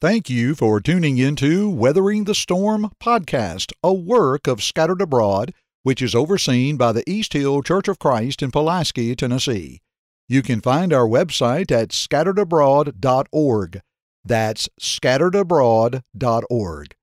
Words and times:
Thank 0.00 0.28
you 0.28 0.54
for 0.54 0.80
tuning 0.80 1.18
into 1.18 1.70
Weathering 1.70 2.24
the 2.24 2.34
Storm 2.34 2.90
podcast, 3.02 3.72
a 3.82 3.94
work 3.94 4.46
of 4.46 4.62
Scattered 4.62 5.00
Abroad, 5.00 5.54
which 5.82 6.02
is 6.02 6.14
overseen 6.14 6.76
by 6.76 6.92
the 6.92 7.08
East 7.08 7.32
Hill 7.32 7.62
Church 7.62 7.88
of 7.88 7.98
Christ 7.98 8.42
in 8.42 8.50
Pulaski, 8.50 9.16
Tennessee. 9.16 9.80
You 10.28 10.42
can 10.42 10.60
find 10.60 10.92
our 10.92 11.06
website 11.06 11.70
at 11.70 11.90
scatteredabroad.org. 11.90 13.80
That's 14.24 14.68
scatteredabroad.org. 14.80 16.94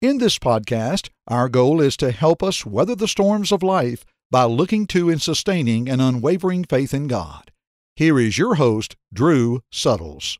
In 0.00 0.18
this 0.18 0.38
podcast, 0.38 1.10
our 1.26 1.48
goal 1.48 1.80
is 1.80 1.96
to 1.98 2.12
help 2.12 2.42
us 2.42 2.64
weather 2.64 2.94
the 2.94 3.08
storms 3.08 3.50
of 3.50 3.62
life 3.62 4.04
by 4.30 4.44
looking 4.44 4.86
to 4.88 5.10
and 5.10 5.20
sustaining 5.20 5.88
an 5.88 6.00
unwavering 6.00 6.64
faith 6.64 6.94
in 6.94 7.06
God. 7.06 7.50
Here 7.96 8.18
is 8.18 8.38
your 8.38 8.54
host, 8.54 8.96
Drew 9.12 9.60
Suttles. 9.72 10.38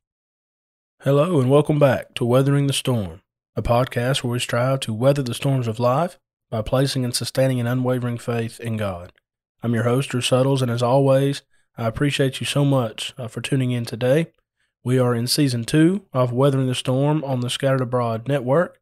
Hello, 1.00 1.38
and 1.38 1.50
welcome 1.50 1.78
back 1.78 2.14
to 2.14 2.24
Weathering 2.24 2.66
the 2.66 2.72
Storm, 2.72 3.20
a 3.54 3.62
podcast 3.62 4.24
where 4.24 4.32
we 4.32 4.40
strive 4.40 4.80
to 4.80 4.94
weather 4.94 5.22
the 5.22 5.34
storms 5.34 5.68
of 5.68 5.78
life 5.78 6.18
by 6.50 6.62
placing 6.62 7.04
and 7.04 7.14
sustaining 7.14 7.60
an 7.60 7.66
unwavering 7.66 8.16
faith 8.16 8.58
in 8.58 8.78
God. 8.78 9.12
I'm 9.62 9.74
your 9.74 9.84
host, 9.84 10.08
Drew 10.08 10.22
Suttles, 10.22 10.62
and 10.62 10.70
as 10.70 10.82
always, 10.82 11.42
I 11.76 11.86
appreciate 11.86 12.40
you 12.40 12.46
so 12.46 12.64
much 12.64 13.12
uh, 13.18 13.28
for 13.28 13.42
tuning 13.42 13.72
in 13.72 13.84
today. 13.84 14.28
We 14.82 14.98
are 14.98 15.14
in 15.14 15.26
season 15.26 15.64
two 15.64 16.06
of 16.14 16.32
Weathering 16.32 16.66
the 16.66 16.74
Storm 16.74 17.22
on 17.24 17.40
the 17.40 17.50
Scattered 17.50 17.82
Abroad 17.82 18.26
Network, 18.26 18.80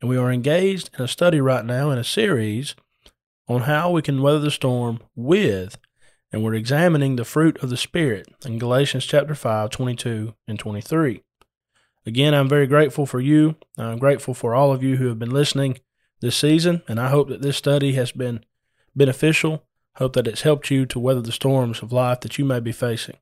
and 0.00 0.08
we 0.08 0.16
are 0.16 0.32
engaged 0.32 0.90
in 0.96 1.04
a 1.04 1.08
study 1.08 1.40
right 1.40 1.64
now 1.64 1.90
in 1.90 1.98
a 1.98 2.04
series 2.04 2.76
on 3.48 3.62
how 3.62 3.90
we 3.90 4.02
can 4.02 4.22
weather 4.22 4.38
the 4.38 4.52
storm 4.52 5.00
with, 5.16 5.76
and 6.32 6.44
we're 6.44 6.54
examining 6.54 7.16
the 7.16 7.24
fruit 7.24 7.58
of 7.62 7.70
the 7.70 7.76
Spirit 7.76 8.28
in 8.46 8.58
Galatians 8.58 9.04
chapter 9.04 9.34
5, 9.34 9.68
22 9.68 10.32
and 10.46 10.58
23. 10.60 11.22
Again, 12.06 12.34
I'm 12.34 12.48
very 12.48 12.68
grateful 12.68 13.04
for 13.04 13.20
you. 13.20 13.56
I'm 13.76 13.98
grateful 13.98 14.32
for 14.32 14.54
all 14.54 14.72
of 14.72 14.82
you 14.82 14.96
who 14.96 15.08
have 15.08 15.18
been 15.18 15.32
listening 15.32 15.80
this 16.20 16.36
season, 16.36 16.82
and 16.86 17.00
I 17.00 17.08
hope 17.08 17.28
that 17.28 17.42
this 17.42 17.56
study 17.56 17.94
has 17.94 18.12
been 18.12 18.44
beneficial. 18.94 19.64
Hope 19.96 20.12
that 20.12 20.28
it's 20.28 20.42
helped 20.42 20.70
you 20.70 20.86
to 20.86 21.00
weather 21.00 21.20
the 21.20 21.32
storms 21.32 21.82
of 21.82 21.92
life 21.92 22.20
that 22.20 22.38
you 22.38 22.44
may 22.44 22.60
be 22.60 22.70
facing. 22.70 23.16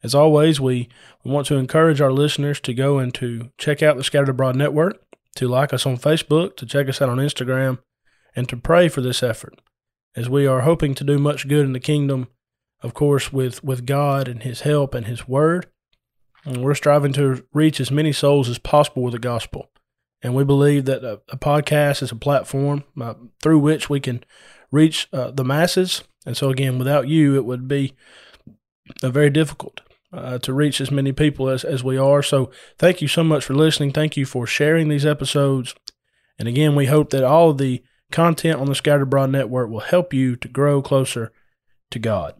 As 0.00 0.14
always, 0.14 0.60
we, 0.60 0.88
we 1.24 1.32
want 1.32 1.48
to 1.48 1.56
encourage 1.56 2.00
our 2.00 2.12
listeners 2.12 2.60
to 2.60 2.72
go 2.72 2.98
and 2.98 3.12
to 3.14 3.50
check 3.58 3.82
out 3.82 3.96
the 3.96 4.04
Scattered 4.04 4.28
Abroad 4.28 4.54
Network, 4.54 5.02
to 5.34 5.48
like 5.48 5.72
us 5.72 5.84
on 5.84 5.96
Facebook, 5.96 6.56
to 6.58 6.66
check 6.66 6.88
us 6.88 7.02
out 7.02 7.08
on 7.08 7.18
Instagram, 7.18 7.78
and 8.36 8.48
to 8.48 8.56
pray 8.56 8.88
for 8.88 9.00
this 9.00 9.24
effort, 9.24 9.60
as 10.14 10.28
we 10.28 10.46
are 10.46 10.60
hoping 10.60 10.94
to 10.94 11.04
do 11.04 11.18
much 11.18 11.48
good 11.48 11.66
in 11.66 11.72
the 11.72 11.80
kingdom, 11.80 12.28
of 12.80 12.94
course, 12.94 13.32
with, 13.32 13.64
with 13.64 13.86
God 13.86 14.28
and 14.28 14.44
His 14.44 14.60
help 14.60 14.94
and 14.94 15.06
His 15.06 15.26
Word 15.26 15.66
and 16.48 16.64
we're 16.64 16.74
striving 16.74 17.12
to 17.12 17.44
reach 17.52 17.78
as 17.78 17.90
many 17.90 18.12
souls 18.12 18.48
as 18.48 18.58
possible 18.58 19.02
with 19.02 19.12
the 19.12 19.18
gospel. 19.18 19.70
And 20.22 20.34
we 20.34 20.44
believe 20.44 20.86
that 20.86 21.04
a, 21.04 21.20
a 21.28 21.36
podcast 21.36 22.02
is 22.02 22.10
a 22.10 22.16
platform 22.16 22.84
uh, 23.00 23.14
through 23.42 23.60
which 23.60 23.88
we 23.88 24.00
can 24.00 24.24
reach 24.72 25.08
uh, 25.12 25.30
the 25.30 25.44
masses. 25.44 26.02
And 26.26 26.36
so, 26.36 26.50
again, 26.50 26.78
without 26.78 27.06
you, 27.06 27.36
it 27.36 27.44
would 27.44 27.68
be 27.68 27.94
uh, 29.02 29.10
very 29.10 29.30
difficult 29.30 29.82
uh, 30.12 30.38
to 30.38 30.52
reach 30.52 30.80
as 30.80 30.90
many 30.90 31.12
people 31.12 31.48
as, 31.48 31.64
as 31.64 31.84
we 31.84 31.96
are. 31.96 32.22
So, 32.22 32.50
thank 32.78 33.00
you 33.00 33.08
so 33.08 33.22
much 33.22 33.44
for 33.44 33.54
listening. 33.54 33.92
Thank 33.92 34.16
you 34.16 34.26
for 34.26 34.46
sharing 34.46 34.88
these 34.88 35.06
episodes. 35.06 35.74
And 36.38 36.48
again, 36.48 36.74
we 36.74 36.86
hope 36.86 37.10
that 37.10 37.24
all 37.24 37.50
of 37.50 37.58
the 37.58 37.82
content 38.10 38.58
on 38.58 38.66
the 38.66 38.74
Scattered 38.74 39.02
Abroad 39.02 39.30
Network 39.30 39.70
will 39.70 39.80
help 39.80 40.14
you 40.14 40.34
to 40.36 40.48
grow 40.48 40.82
closer 40.82 41.30
to 41.90 41.98
God. 41.98 42.34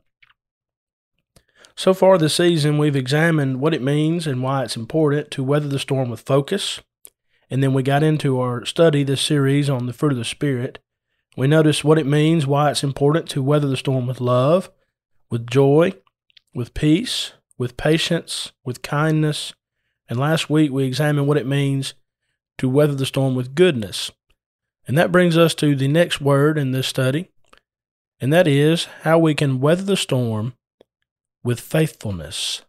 So 1.78 1.94
far 1.94 2.18
this 2.18 2.34
season, 2.34 2.76
we've 2.76 2.96
examined 2.96 3.60
what 3.60 3.72
it 3.72 3.80
means 3.80 4.26
and 4.26 4.42
why 4.42 4.64
it's 4.64 4.76
important 4.76 5.30
to 5.30 5.44
weather 5.44 5.68
the 5.68 5.78
storm 5.78 6.10
with 6.10 6.22
focus. 6.22 6.80
And 7.48 7.62
then 7.62 7.72
we 7.72 7.84
got 7.84 8.02
into 8.02 8.40
our 8.40 8.64
study, 8.64 9.04
this 9.04 9.20
series 9.20 9.70
on 9.70 9.86
the 9.86 9.92
fruit 9.92 10.10
of 10.10 10.18
the 10.18 10.24
Spirit. 10.24 10.80
We 11.36 11.46
noticed 11.46 11.84
what 11.84 11.96
it 11.96 12.04
means, 12.04 12.48
why 12.48 12.72
it's 12.72 12.82
important 12.82 13.28
to 13.28 13.44
weather 13.44 13.68
the 13.68 13.76
storm 13.76 14.08
with 14.08 14.20
love, 14.20 14.72
with 15.30 15.46
joy, 15.46 15.94
with 16.52 16.74
peace, 16.74 17.34
with 17.56 17.76
patience, 17.76 18.50
with 18.64 18.82
kindness. 18.82 19.52
And 20.08 20.18
last 20.18 20.50
week, 20.50 20.72
we 20.72 20.82
examined 20.82 21.28
what 21.28 21.36
it 21.36 21.46
means 21.46 21.94
to 22.56 22.68
weather 22.68 22.96
the 22.96 23.06
storm 23.06 23.36
with 23.36 23.54
goodness. 23.54 24.10
And 24.88 24.98
that 24.98 25.12
brings 25.12 25.38
us 25.38 25.54
to 25.54 25.76
the 25.76 25.86
next 25.86 26.20
word 26.20 26.58
in 26.58 26.72
this 26.72 26.88
study, 26.88 27.30
and 28.20 28.32
that 28.32 28.48
is 28.48 28.86
how 29.02 29.20
we 29.20 29.32
can 29.32 29.60
weather 29.60 29.84
the 29.84 29.96
storm 29.96 30.54
with 31.42 31.60
faithfulness. 31.60 32.62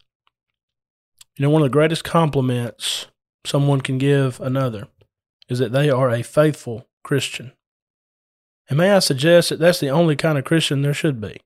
You 1.35 1.44
know, 1.44 1.50
one 1.50 1.62
of 1.62 1.68
the 1.68 1.74
greatest 1.74 2.03
compliments 2.03 3.07
someone 3.46 3.81
can 3.81 3.97
give 3.97 4.40
another 4.41 4.88
is 5.47 5.59
that 5.59 5.72
they 5.72 5.90
are 5.90 6.09
a 6.09 6.24
faithful 6.24 6.88
Christian. 7.03 7.53
And 8.69 8.78
may 8.78 8.91
I 8.91 9.00
suggest 9.00 9.50
that 9.50 9.59
that's 9.59 9.79
the 9.79 9.90
only 9.90 10.16
kind 10.16 10.38
of 10.38 10.46
Christian 10.46 10.81
there 10.81 10.94
should 10.94 11.19
be. 11.19 11.41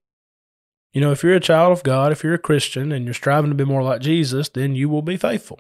You 0.92 1.02
know, 1.02 1.12
if 1.12 1.24
you're 1.24 1.36
a 1.36 1.40
child 1.40 1.72
of 1.72 1.84
God, 1.84 2.12
if 2.12 2.24
you're 2.24 2.34
a 2.34 2.40
Christian 2.40 2.92
and 2.92 3.06
you're 3.06 3.14
striving 3.14 3.50
to 3.50 3.56
be 3.56 3.64
more 3.64 3.82
like 3.82 4.02
Jesus, 4.02 4.50
then 4.50 4.76
you 4.76 4.90
will 4.90 5.02
be 5.02 5.18
faithful. 5.18 5.60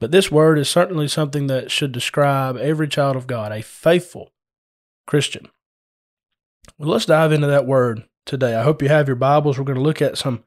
But 0.00 0.10
this 0.10 0.30
word 0.30 0.58
is 0.58 0.68
certainly 0.68 1.08
something 1.08 1.46
that 1.48 1.70
should 1.70 1.92
describe 1.92 2.56
every 2.56 2.88
child 2.88 3.16
of 3.16 3.26
God, 3.26 3.52
a 3.52 3.62
faithful 3.62 4.32
Christian. 5.06 5.48
Well, 6.78 6.90
let's 6.90 7.06
dive 7.06 7.32
into 7.32 7.48
that 7.48 7.66
word 7.66 8.04
today. 8.24 8.54
I 8.54 8.62
hope 8.62 8.82
you 8.82 8.88
have 8.88 9.08
your 9.08 9.16
Bibles. 9.16 9.58
We're 9.58 9.64
going 9.64 9.78
to 9.78 9.82
look 9.82 10.00
at 10.00 10.16
some 10.16 10.44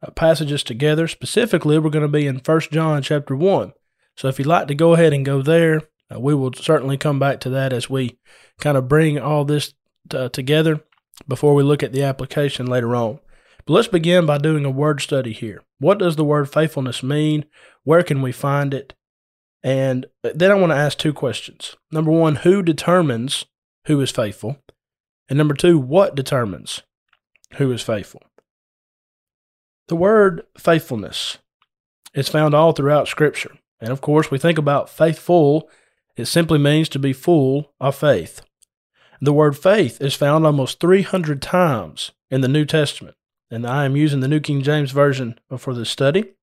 uh, 0.00 0.12
passages 0.12 0.62
together. 0.62 1.08
Specifically, 1.08 1.76
we're 1.76 1.90
going 1.90 2.02
to 2.04 2.08
be 2.08 2.28
in 2.28 2.38
First 2.38 2.70
John 2.70 3.02
chapter 3.02 3.34
1. 3.34 3.72
So 4.16 4.28
if 4.28 4.38
you'd 4.38 4.46
like 4.46 4.68
to 4.68 4.76
go 4.76 4.92
ahead 4.92 5.12
and 5.12 5.24
go 5.24 5.42
there, 5.42 5.80
uh, 6.08 6.20
we 6.20 6.36
will 6.36 6.52
certainly 6.52 6.96
come 6.96 7.18
back 7.18 7.40
to 7.40 7.50
that 7.50 7.72
as 7.72 7.90
we 7.90 8.16
kind 8.60 8.76
of 8.76 8.86
bring 8.86 9.18
all 9.18 9.44
this 9.44 9.74
t- 10.08 10.16
uh, 10.16 10.28
together 10.28 10.84
before 11.26 11.52
we 11.52 11.64
look 11.64 11.82
at 11.82 11.92
the 11.92 12.04
application 12.04 12.66
later 12.66 12.94
on. 12.94 13.18
But 13.66 13.74
let's 13.74 13.88
begin 13.88 14.24
by 14.24 14.38
doing 14.38 14.64
a 14.64 14.70
word 14.70 15.00
study 15.00 15.32
here. 15.32 15.64
What 15.80 15.98
does 15.98 16.14
the 16.14 16.24
word 16.24 16.48
faithfulness 16.48 17.02
mean? 17.02 17.44
Where 17.82 18.04
can 18.04 18.22
we 18.22 18.30
find 18.30 18.72
it? 18.72 18.94
And 19.64 20.06
uh, 20.22 20.30
then 20.32 20.52
I 20.52 20.54
want 20.54 20.70
to 20.70 20.76
ask 20.76 20.96
two 20.96 21.12
questions. 21.12 21.74
Number 21.90 22.12
one, 22.12 22.36
who 22.36 22.62
determines 22.62 23.46
who 23.86 24.00
is 24.00 24.12
faithful? 24.12 24.58
And 25.28 25.38
number 25.38 25.54
two, 25.54 25.78
what 25.78 26.14
determines 26.14 26.82
who 27.54 27.72
is 27.72 27.82
faithful. 27.82 28.22
The 29.88 29.96
word 29.96 30.42
faithfulness 30.58 31.38
is 32.14 32.28
found 32.28 32.54
all 32.54 32.72
throughout 32.72 33.08
Scripture. 33.08 33.52
And 33.80 33.90
of 33.90 34.00
course, 34.00 34.30
we 34.30 34.38
think 34.38 34.58
about 34.58 34.88
faithful, 34.88 35.68
it 36.16 36.26
simply 36.26 36.58
means 36.58 36.88
to 36.90 36.98
be 36.98 37.12
full 37.12 37.72
of 37.80 37.96
faith. 37.96 38.42
The 39.20 39.32
word 39.32 39.56
faith 39.56 40.00
is 40.00 40.14
found 40.14 40.46
almost 40.46 40.80
300 40.80 41.40
times 41.42 42.12
in 42.30 42.40
the 42.40 42.48
New 42.48 42.64
Testament, 42.64 43.16
and 43.50 43.66
I 43.66 43.84
am 43.84 43.96
using 43.96 44.20
the 44.20 44.28
New 44.28 44.40
King 44.40 44.62
James 44.62 44.90
Version 44.90 45.38
for 45.56 45.74
this 45.74 45.90
study. 45.90 46.34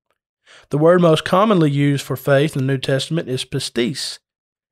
The 0.70 0.78
word 0.78 1.00
most 1.00 1.24
commonly 1.24 1.70
used 1.70 2.04
for 2.04 2.16
faith 2.16 2.56
in 2.56 2.66
the 2.66 2.72
New 2.72 2.78
Testament 2.78 3.28
is 3.28 3.44
pistis, 3.44 4.18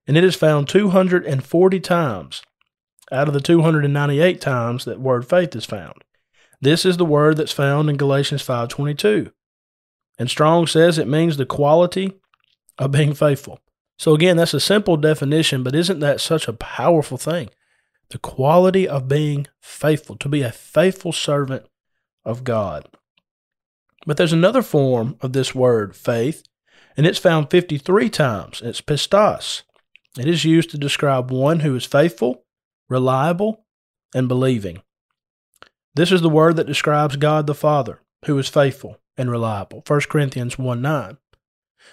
and 0.07 0.17
it 0.17 0.25
is 0.25 0.37
found 0.37 0.69
240 0.69 1.81
times 1.81 2.43
out 3.11 3.29
of 3.29 3.35
the 3.35 3.41
298 3.41 4.41
times 4.41 4.85
that 4.85 5.01
word 5.01 5.29
faith 5.29 5.55
is 5.57 5.65
found. 5.65 6.05
This 6.61 6.85
is 6.85 6.97
the 6.97 7.05
word 7.05 7.37
that's 7.37 7.53
found 7.53 7.89
in 7.89 7.97
Galatians 7.97 8.43
5:22. 8.43 9.33
And 10.19 10.29
Strong 10.29 10.67
says 10.67 10.99
it 10.99 11.07
means 11.07 11.37
the 11.37 11.47
quality 11.47 12.13
of 12.79 12.91
being 12.91 13.15
faithful. 13.15 13.61
So 13.99 14.15
again, 14.15 14.37
that's 14.37 14.55
a 14.55 14.61
simple 14.61 14.97
definition, 14.97 15.63
but 15.63 15.75
isn't 15.75 16.01
that 16.01 16.21
such 16.21 16.49
a 16.49 16.53
powerful 16.53 17.19
thing? 17.19 17.51
The 18.11 18.19
quality 18.19 18.89
of 18.89 19.09
being 19.09 19.47
faithful, 19.61 20.17
to 20.17 20.29
be 20.29 20.43
a 20.43 20.53
faithful 20.53 21.13
servant 21.13 21.67
of 22.25 22.45
God. 22.45 22.89
But 24.07 24.17
there's 24.17 24.33
another 24.33 24.63
form 24.63 25.17
of 25.21 25.33
this 25.33 25.55
word, 25.55 25.95
faith, 25.95 26.43
and 26.97 27.07
it's 27.07 27.19
found 27.19 27.51
53 27.51 28.09
times. 28.09 28.63
It's 28.65 28.81
pistos. 28.81 29.63
It 30.19 30.27
is 30.27 30.45
used 30.45 30.71
to 30.71 30.79
describe 30.79 31.31
one 31.31 31.61
who 31.61 31.77
is 31.77 31.85
faithful, 31.85 32.45
reliable, 32.89 33.65
and 34.15 34.29
believing. 34.29 34.83
This 35.95 36.13
is 36.13 36.21
the 36.21 36.29
word 36.29 36.57
that 36.57 36.67
describes 36.67 37.17
God 37.17 37.47
the 37.47 37.55
Father, 37.55 38.01
who 38.27 38.39
is 38.39 38.49
faithful 38.49 38.99
and 39.17 39.31
reliable. 39.31 39.83
1 39.87 40.01
Corinthians 40.09 40.59
1 40.59 40.81
9. 40.81 41.19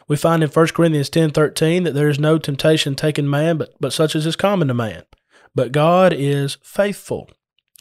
We 0.07 0.15
find 0.15 0.43
in 0.43 0.49
1 0.49 0.67
Corinthians 0.67 1.09
ten 1.09 1.31
thirteen 1.31 1.83
that 1.83 1.93
there 1.93 2.09
is 2.09 2.19
no 2.19 2.37
temptation 2.37 2.95
taken 2.95 3.29
man, 3.29 3.57
but, 3.57 3.73
but 3.79 3.93
such 3.93 4.15
as 4.15 4.25
is 4.25 4.35
common 4.35 4.67
to 4.67 4.73
man. 4.73 5.03
But 5.53 5.71
God 5.71 6.13
is 6.13 6.57
faithful, 6.61 7.29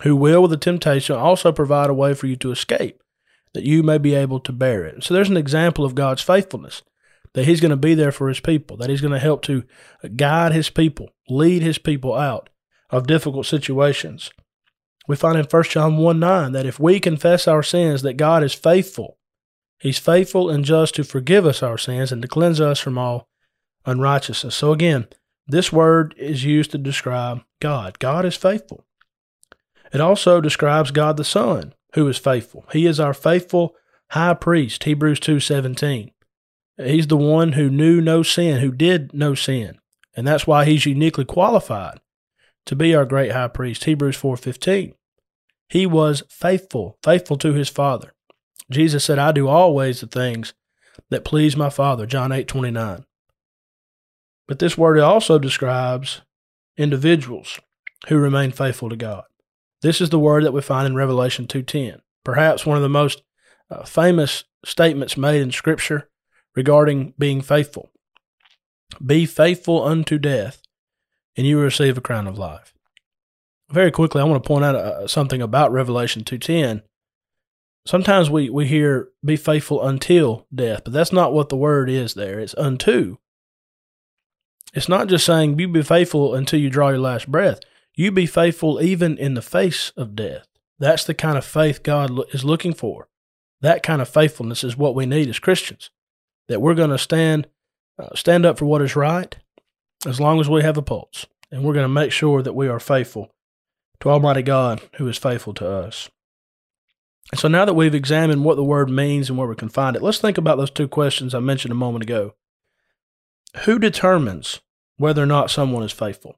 who 0.02 0.14
will 0.14 0.42
with 0.42 0.50
the 0.50 0.56
temptation 0.56 1.16
also 1.16 1.52
provide 1.52 1.90
a 1.90 1.94
way 1.94 2.14
for 2.14 2.26
you 2.26 2.36
to 2.36 2.52
escape, 2.52 3.02
that 3.52 3.64
you 3.64 3.82
may 3.82 3.98
be 3.98 4.14
able 4.14 4.40
to 4.40 4.52
bear 4.52 4.84
it. 4.84 5.02
So 5.02 5.12
there's 5.12 5.30
an 5.30 5.36
example 5.36 5.84
of 5.84 5.96
God's 5.96 6.22
faithfulness, 6.22 6.82
that 7.32 7.46
He's 7.46 7.60
going 7.60 7.70
to 7.70 7.76
be 7.76 7.94
there 7.94 8.12
for 8.12 8.28
His 8.28 8.40
people, 8.40 8.76
that 8.76 8.90
He's 8.90 9.00
going 9.00 9.12
to 9.12 9.18
help 9.18 9.42
to 9.42 9.64
guide 10.14 10.52
His 10.52 10.70
people, 10.70 11.10
lead 11.28 11.62
His 11.62 11.78
people 11.78 12.14
out 12.14 12.48
of 12.94 13.08
difficult 13.08 13.44
situations. 13.44 14.30
We 15.08 15.16
find 15.16 15.36
in 15.36 15.46
1 15.46 15.62
John 15.64 15.96
1 15.96 16.20
9 16.20 16.52
that 16.52 16.64
if 16.64 16.78
we 16.78 17.00
confess 17.00 17.48
our 17.48 17.62
sins, 17.62 18.02
that 18.02 18.16
God 18.16 18.44
is 18.44 18.54
faithful. 18.54 19.18
He's 19.80 19.98
faithful 19.98 20.48
and 20.48 20.64
just 20.64 20.94
to 20.94 21.04
forgive 21.04 21.44
us 21.44 21.60
our 21.60 21.76
sins 21.76 22.12
and 22.12 22.22
to 22.22 22.28
cleanse 22.28 22.60
us 22.60 22.78
from 22.78 22.96
all 22.96 23.28
unrighteousness. 23.84 24.54
So 24.54 24.72
again, 24.72 25.08
this 25.46 25.72
word 25.72 26.14
is 26.16 26.44
used 26.44 26.70
to 26.70 26.78
describe 26.78 27.42
God. 27.60 27.98
God 27.98 28.24
is 28.24 28.36
faithful. 28.36 28.86
It 29.92 30.00
also 30.00 30.40
describes 30.40 30.92
God 30.92 31.16
the 31.16 31.24
Son, 31.24 31.74
who 31.94 32.06
is 32.06 32.16
faithful. 32.16 32.64
He 32.72 32.86
is 32.86 33.00
our 33.00 33.12
faithful 33.12 33.74
high 34.10 34.34
priest, 34.34 34.84
Hebrews 34.84 35.18
2:17. 35.18 36.12
He's 36.76 37.08
the 37.08 37.16
one 37.16 37.52
who 37.52 37.68
knew 37.68 38.00
no 38.00 38.22
sin, 38.22 38.60
who 38.60 38.70
did 38.70 39.12
no 39.12 39.34
sin. 39.34 39.78
And 40.16 40.26
that's 40.26 40.46
why 40.46 40.64
he's 40.64 40.86
uniquely 40.86 41.24
qualified 41.24 41.98
to 42.66 42.76
be 42.76 42.94
our 42.94 43.04
great 43.04 43.32
high 43.32 43.48
priest, 43.48 43.84
Hebrews 43.84 44.16
4:15. 44.16 44.94
He 45.68 45.86
was 45.86 46.22
faithful, 46.28 46.98
faithful 47.02 47.36
to 47.38 47.52
his 47.52 47.68
Father. 47.68 48.14
Jesus 48.70 49.04
said, 49.04 49.18
"I 49.18 49.32
do 49.32 49.48
always 49.48 50.00
the 50.00 50.06
things 50.06 50.54
that 51.10 51.24
please 51.24 51.56
my 51.56 51.70
Father," 51.70 52.06
John 52.06 52.32
8:29. 52.32 53.04
But 54.46 54.58
this 54.58 54.76
word 54.76 54.98
also 54.98 55.38
describes 55.38 56.22
individuals 56.76 57.60
who 58.08 58.18
remain 58.18 58.50
faithful 58.50 58.88
to 58.90 58.96
God. 58.96 59.24
This 59.82 60.00
is 60.00 60.10
the 60.10 60.18
word 60.18 60.44
that 60.44 60.52
we 60.52 60.62
find 60.62 60.86
in 60.86 60.94
Revelation 60.94 61.46
2:10, 61.46 62.00
perhaps 62.24 62.66
one 62.66 62.76
of 62.76 62.82
the 62.82 62.88
most 62.88 63.22
uh, 63.70 63.84
famous 63.84 64.44
statements 64.64 65.16
made 65.16 65.40
in 65.40 65.50
scripture 65.50 66.08
regarding 66.54 67.14
being 67.18 67.40
faithful. 67.40 67.90
Be 69.04 69.26
faithful 69.26 69.82
unto 69.82 70.18
death, 70.18 70.62
and 71.36 71.46
you 71.46 71.56
will 71.56 71.64
receive 71.64 71.98
a 71.98 72.02
crown 72.02 72.26
of 72.26 72.38
life. 72.38 72.74
Very 73.70 73.90
quickly, 73.90 74.20
I 74.20 74.24
want 74.24 74.42
to 74.42 74.46
point 74.46 74.64
out 74.64 74.74
uh, 74.76 75.06
something 75.08 75.42
about 75.42 75.72
Revelation 75.72 76.22
2:10. 76.22 76.82
Sometimes 77.86 78.30
we, 78.30 78.48
we 78.48 78.66
hear 78.66 79.08
be 79.24 79.36
faithful 79.36 79.86
until 79.86 80.46
death, 80.54 80.82
but 80.84 80.92
that's 80.92 81.12
not 81.12 81.32
what 81.32 81.48
the 81.48 81.56
word 81.56 81.90
is 81.90 82.14
there. 82.14 82.40
It's 82.40 82.54
unto. 82.56 83.18
It's 84.72 84.88
not 84.88 85.08
just 85.08 85.26
saying 85.26 85.58
you 85.58 85.68
be 85.68 85.82
faithful 85.82 86.34
until 86.34 86.60
you 86.60 86.70
draw 86.70 86.88
your 86.88 86.98
last 86.98 87.30
breath. 87.30 87.60
You 87.94 88.10
be 88.10 88.26
faithful 88.26 88.82
even 88.82 89.16
in 89.18 89.34
the 89.34 89.42
face 89.42 89.92
of 89.96 90.16
death. 90.16 90.46
That's 90.78 91.04
the 91.04 91.14
kind 91.14 91.38
of 91.38 91.44
faith 91.44 91.82
God 91.82 92.10
is 92.34 92.44
looking 92.44 92.74
for. 92.74 93.08
That 93.60 93.82
kind 93.82 94.02
of 94.02 94.08
faithfulness 94.08 94.64
is 94.64 94.76
what 94.76 94.94
we 94.94 95.06
need 95.06 95.28
as 95.28 95.38
Christians. 95.38 95.90
That 96.48 96.60
we're 96.60 96.74
going 96.74 96.90
to 96.90 96.98
stand 96.98 97.46
uh, 97.98 98.14
stand 98.14 98.44
up 98.44 98.58
for 98.58 98.64
what 98.64 98.82
is 98.82 98.96
right 98.96 99.36
as 100.06 100.20
long 100.20 100.40
as 100.40 100.48
we 100.48 100.62
have 100.62 100.76
a 100.76 100.82
pulse. 100.82 101.26
And 101.50 101.62
we're 101.62 101.74
going 101.74 101.84
to 101.84 101.88
make 101.88 102.12
sure 102.12 102.42
that 102.42 102.54
we 102.54 102.68
are 102.68 102.80
faithful 102.80 103.30
to 104.00 104.10
Almighty 104.10 104.42
God 104.42 104.82
who 104.96 105.06
is 105.08 105.16
faithful 105.16 105.54
to 105.54 105.68
us. 105.68 106.10
And 107.32 107.40
so 107.40 107.48
now 107.48 107.64
that 107.64 107.74
we've 107.74 107.94
examined 107.94 108.44
what 108.44 108.56
the 108.56 108.64
word 108.64 108.90
means 108.90 109.28
and 109.28 109.38
where 109.38 109.48
we 109.48 109.54
can 109.54 109.68
find 109.68 109.96
it, 109.96 110.02
let's 110.02 110.18
think 110.18 110.36
about 110.36 110.58
those 110.58 110.70
two 110.70 110.88
questions 110.88 111.34
I 111.34 111.40
mentioned 111.40 111.72
a 111.72 111.76
moment 111.76 112.04
ago. 112.04 112.34
Who 113.64 113.78
determines 113.78 114.60
whether 114.96 115.22
or 115.22 115.26
not 115.26 115.50
someone 115.50 115.84
is 115.84 115.92
faithful? 115.92 116.36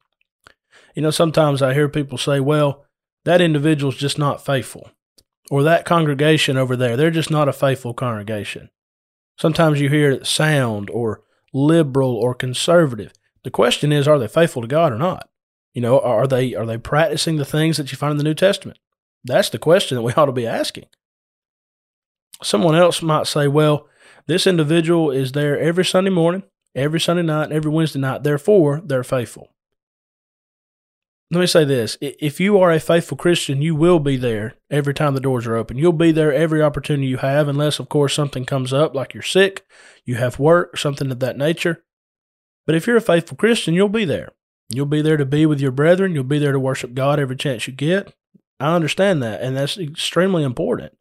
You 0.95 1.03
know, 1.03 1.11
sometimes 1.11 1.61
I 1.63 1.75
hear 1.75 1.89
people 1.89 2.19
say, 2.19 2.41
well, 2.41 2.85
that 3.25 3.41
individual's 3.41 3.97
just 3.97 4.19
not 4.19 4.45
faithful. 4.45 4.91
Or 5.51 5.63
that 5.63 5.85
congregation 5.85 6.57
over 6.57 6.77
there, 6.77 6.97
they're 6.97 7.11
just 7.11 7.31
not 7.31 7.49
a 7.49 7.53
faithful 7.53 7.95
congregation. 7.95 8.71
Sometimes 9.39 9.81
you 9.81 9.89
hear 9.89 10.25
sound 10.25 10.91
or 10.91 11.23
liberal 11.53 12.15
or 12.15 12.35
conservative. 12.35 13.13
The 13.47 13.53
question 13.53 13.93
is, 13.93 14.09
are 14.09 14.19
they 14.19 14.27
faithful 14.27 14.63
to 14.63 14.67
God 14.67 14.93
or 14.93 14.99
not? 14.99 15.29
You 15.73 15.81
know, 15.81 16.01
are 16.01 16.27
they 16.27 16.57
are 16.57 16.67
they 16.67 16.79
practicing 16.79 17.37
the 17.37 17.45
things 17.45 17.77
that 17.77 17.93
you 17.93 17.97
find 17.97 18.11
in 18.11 18.19
the 18.19 18.25
New 18.25 18.35
Testament? 18.35 18.81
That's 19.23 19.51
the 19.51 19.59
question 19.61 19.95
that 19.95 20.03
we 20.03 20.13
ought 20.17 20.25
to 20.25 20.33
be 20.33 20.49
asking. 20.49 20.87
Someone 22.43 22.75
else 22.75 23.03
might 23.03 23.29
say, 23.29 23.47
well, 23.47 23.87
this 24.27 24.49
individual 24.49 25.13
is 25.13 25.31
there 25.31 25.57
every 25.61 25.85
Sunday 25.85 26.11
morning, 26.11 26.43
every 26.75 26.99
Sunday 26.99 27.23
night, 27.23 27.53
every 27.53 27.71
Wednesday 27.71 28.01
night, 28.01 28.25
therefore 28.25 28.83
they're 28.85 29.05
faithful. 29.05 29.53
Let 31.31 31.39
me 31.39 31.47
say 31.47 31.65
this 31.65 31.97
if 32.01 32.41
you 32.41 32.59
are 32.59 32.73
a 32.73 32.81
faithful 32.81 33.17
Christian, 33.17 33.63
you 33.63 33.77
will 33.77 34.01
be 34.01 34.17
there 34.17 34.55
every 34.73 34.93
time 34.93 35.15
the 35.15 35.21
doors 35.21 35.47
are 35.47 35.55
open. 35.55 35.79
You'll 35.79 35.93
be 35.93 36.11
there 36.11 36.35
every 36.35 36.63
opportunity 36.63 37.07
you 37.07 37.19
have, 37.19 37.47
unless, 37.47 37.79
of 37.79 37.89
course, 37.89 38.13
something 38.13 38.45
comes 38.45 38.73
up 38.73 38.93
like 38.93 39.15
you're 39.15 39.23
sick, 39.23 39.65
you 40.05 40.17
have 40.17 40.41
work, 40.41 40.77
something 40.77 41.13
of 41.13 41.21
that 41.21 41.39
nature. 41.39 41.85
But 42.67 42.75
if 42.75 42.87
you're 42.87 42.97
a 42.97 43.01
faithful 43.03 43.37
Christian, 43.37 43.75
you'll 43.75 43.89
be 43.89 44.05
there. 44.05 44.31
You'll 44.69 44.87
be 44.87 45.03
there 45.03 45.17
to 45.17 45.25
be 45.25 45.47
with 45.47 45.61
your 45.61 45.71
brethren. 45.71 46.15
You'll 46.15 46.25
be 46.25 46.41
there 46.41 46.53
to 46.53 46.61
worship 46.61 46.95
God 46.95 47.21
every 47.21 47.37
chance 47.37 47.67
you 47.67 47.73
get. 47.73 48.13
I 48.59 48.75
understand 48.75 49.23
that, 49.23 49.41
and 49.41 49.57
that's 49.57 49.79
extremely 49.79 50.43
important. 50.43 50.99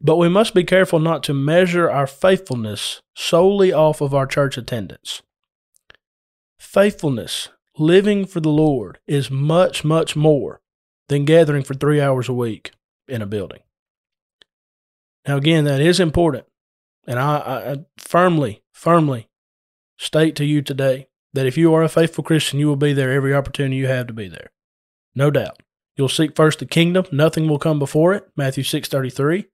But 0.00 0.16
we 0.16 0.28
must 0.28 0.54
be 0.54 0.62
careful 0.62 1.00
not 1.00 1.22
to 1.24 1.34
measure 1.34 1.90
our 1.90 2.06
faithfulness 2.06 3.02
solely 3.14 3.72
off 3.72 4.00
of 4.00 4.14
our 4.14 4.26
church 4.26 4.58
attendance. 4.58 5.22
Faithfulness, 6.58 7.48
living 7.78 8.26
for 8.26 8.40
the 8.40 8.50
Lord, 8.50 8.98
is 9.06 9.30
much, 9.30 9.84
much 9.84 10.14
more 10.14 10.60
than 11.08 11.24
gathering 11.24 11.62
for 11.62 11.74
three 11.74 12.00
hours 12.00 12.28
a 12.28 12.34
week 12.34 12.72
in 13.08 13.22
a 13.22 13.26
building. 13.26 13.60
Now, 15.26 15.38
again, 15.38 15.64
that 15.64 15.80
is 15.80 15.98
important. 15.98 16.44
And 17.06 17.18
I, 17.18 17.36
I 17.36 17.76
firmly, 17.96 18.62
firmly 18.72 19.25
state 19.96 20.36
to 20.36 20.44
you 20.44 20.62
today 20.62 21.08
that 21.32 21.46
if 21.46 21.56
you 21.56 21.72
are 21.74 21.82
a 21.82 21.88
faithful 21.88 22.24
Christian, 22.24 22.58
you 22.58 22.66
will 22.66 22.76
be 22.76 22.92
there 22.92 23.12
every 23.12 23.34
opportunity 23.34 23.76
you 23.76 23.86
have 23.86 24.06
to 24.06 24.12
be 24.12 24.28
there. 24.28 24.50
No 25.14 25.30
doubt. 25.30 25.62
You'll 25.96 26.08
seek 26.08 26.36
first 26.36 26.58
the 26.58 26.66
kingdom, 26.66 27.06
nothing 27.10 27.48
will 27.48 27.58
come 27.58 27.78
before 27.78 28.14
it. 28.14 28.28
Matthew 28.36 28.64
6:33. 28.64 29.46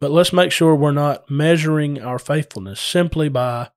But 0.00 0.10
let's 0.10 0.32
make 0.32 0.52
sure 0.52 0.74
we're 0.74 0.92
not 0.92 1.30
measuring 1.30 2.00
our 2.00 2.18
faithfulness 2.18 2.80
simply 2.80 3.28
by 3.28 3.70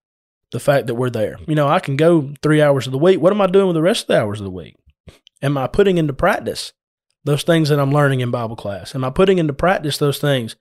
the 0.51 0.59
fact 0.59 0.87
that 0.87 0.95
we're 0.95 1.09
there. 1.09 1.37
You 1.47 1.55
know, 1.55 1.67
I 1.67 1.79
can 1.79 1.95
go 1.97 2.33
3 2.41 2.61
hours 2.61 2.87
of 2.87 2.91
the 2.91 2.97
week. 2.97 3.19
What 3.19 3.33
am 3.33 3.41
I 3.41 3.47
doing 3.47 3.67
with 3.67 3.75
the 3.75 3.81
rest 3.81 4.03
of 4.03 4.07
the 4.07 4.19
hours 4.21 4.39
of 4.39 4.45
the 4.45 4.51
week? 4.51 4.75
Am 5.41 5.57
I 5.57 5.67
putting 5.67 5.97
into 5.97 6.13
practice 6.13 6.73
those 7.23 7.43
things 7.43 7.69
that 7.69 7.79
I'm 7.79 7.91
learning 7.91 8.21
in 8.21 8.31
Bible 8.31 8.55
class? 8.55 8.95
Am 8.95 9.03
I 9.03 9.09
putting 9.09 9.37
into 9.37 9.53
practice 9.53 9.97
those 9.97 10.19
things 10.19 10.55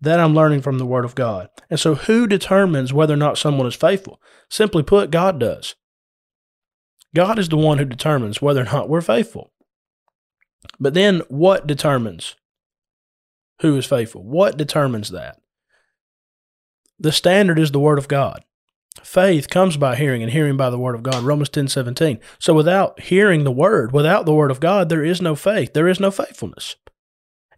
that 0.00 0.20
I'm 0.20 0.34
learning 0.34 0.62
from 0.62 0.78
the 0.78 0.86
Word 0.86 1.04
of 1.04 1.14
God? 1.14 1.48
And 1.68 1.78
so, 1.78 1.94
who 1.94 2.26
determines 2.26 2.92
whether 2.92 3.14
or 3.14 3.18
not 3.18 3.38
someone 3.38 3.66
is 3.66 3.74
faithful? 3.74 4.20
Simply 4.48 4.82
put, 4.82 5.10
God 5.10 5.38
does. 5.38 5.74
God 7.14 7.38
is 7.38 7.48
the 7.48 7.56
one 7.56 7.78
who 7.78 7.84
determines 7.84 8.40
whether 8.40 8.62
or 8.62 8.64
not 8.64 8.88
we're 8.88 9.00
faithful. 9.00 9.52
But 10.78 10.94
then 10.94 11.22
what 11.28 11.66
determines 11.66 12.36
who 13.60 13.76
is 13.76 13.86
faithful? 13.86 14.22
What 14.22 14.56
determines 14.56 15.10
that? 15.10 15.38
The 16.98 17.12
standard 17.12 17.58
is 17.58 17.72
the 17.72 17.80
word 17.80 17.98
of 17.98 18.08
God. 18.08 18.44
Faith 19.02 19.48
comes 19.48 19.76
by 19.76 19.96
hearing 19.96 20.22
and 20.22 20.32
hearing 20.32 20.56
by 20.56 20.68
the 20.68 20.78
word 20.78 20.94
of 20.94 21.02
God. 21.02 21.22
Romans 21.22 21.48
10 21.48 21.68
17. 21.68 22.18
So 22.38 22.52
without 22.52 23.00
hearing 23.00 23.44
the 23.44 23.52
word, 23.52 23.92
without 23.92 24.26
the 24.26 24.34
word 24.34 24.50
of 24.50 24.60
God, 24.60 24.88
there 24.88 25.04
is 25.04 25.22
no 25.22 25.34
faith. 25.34 25.72
There 25.72 25.88
is 25.88 26.00
no 26.00 26.10
faithfulness. 26.10 26.76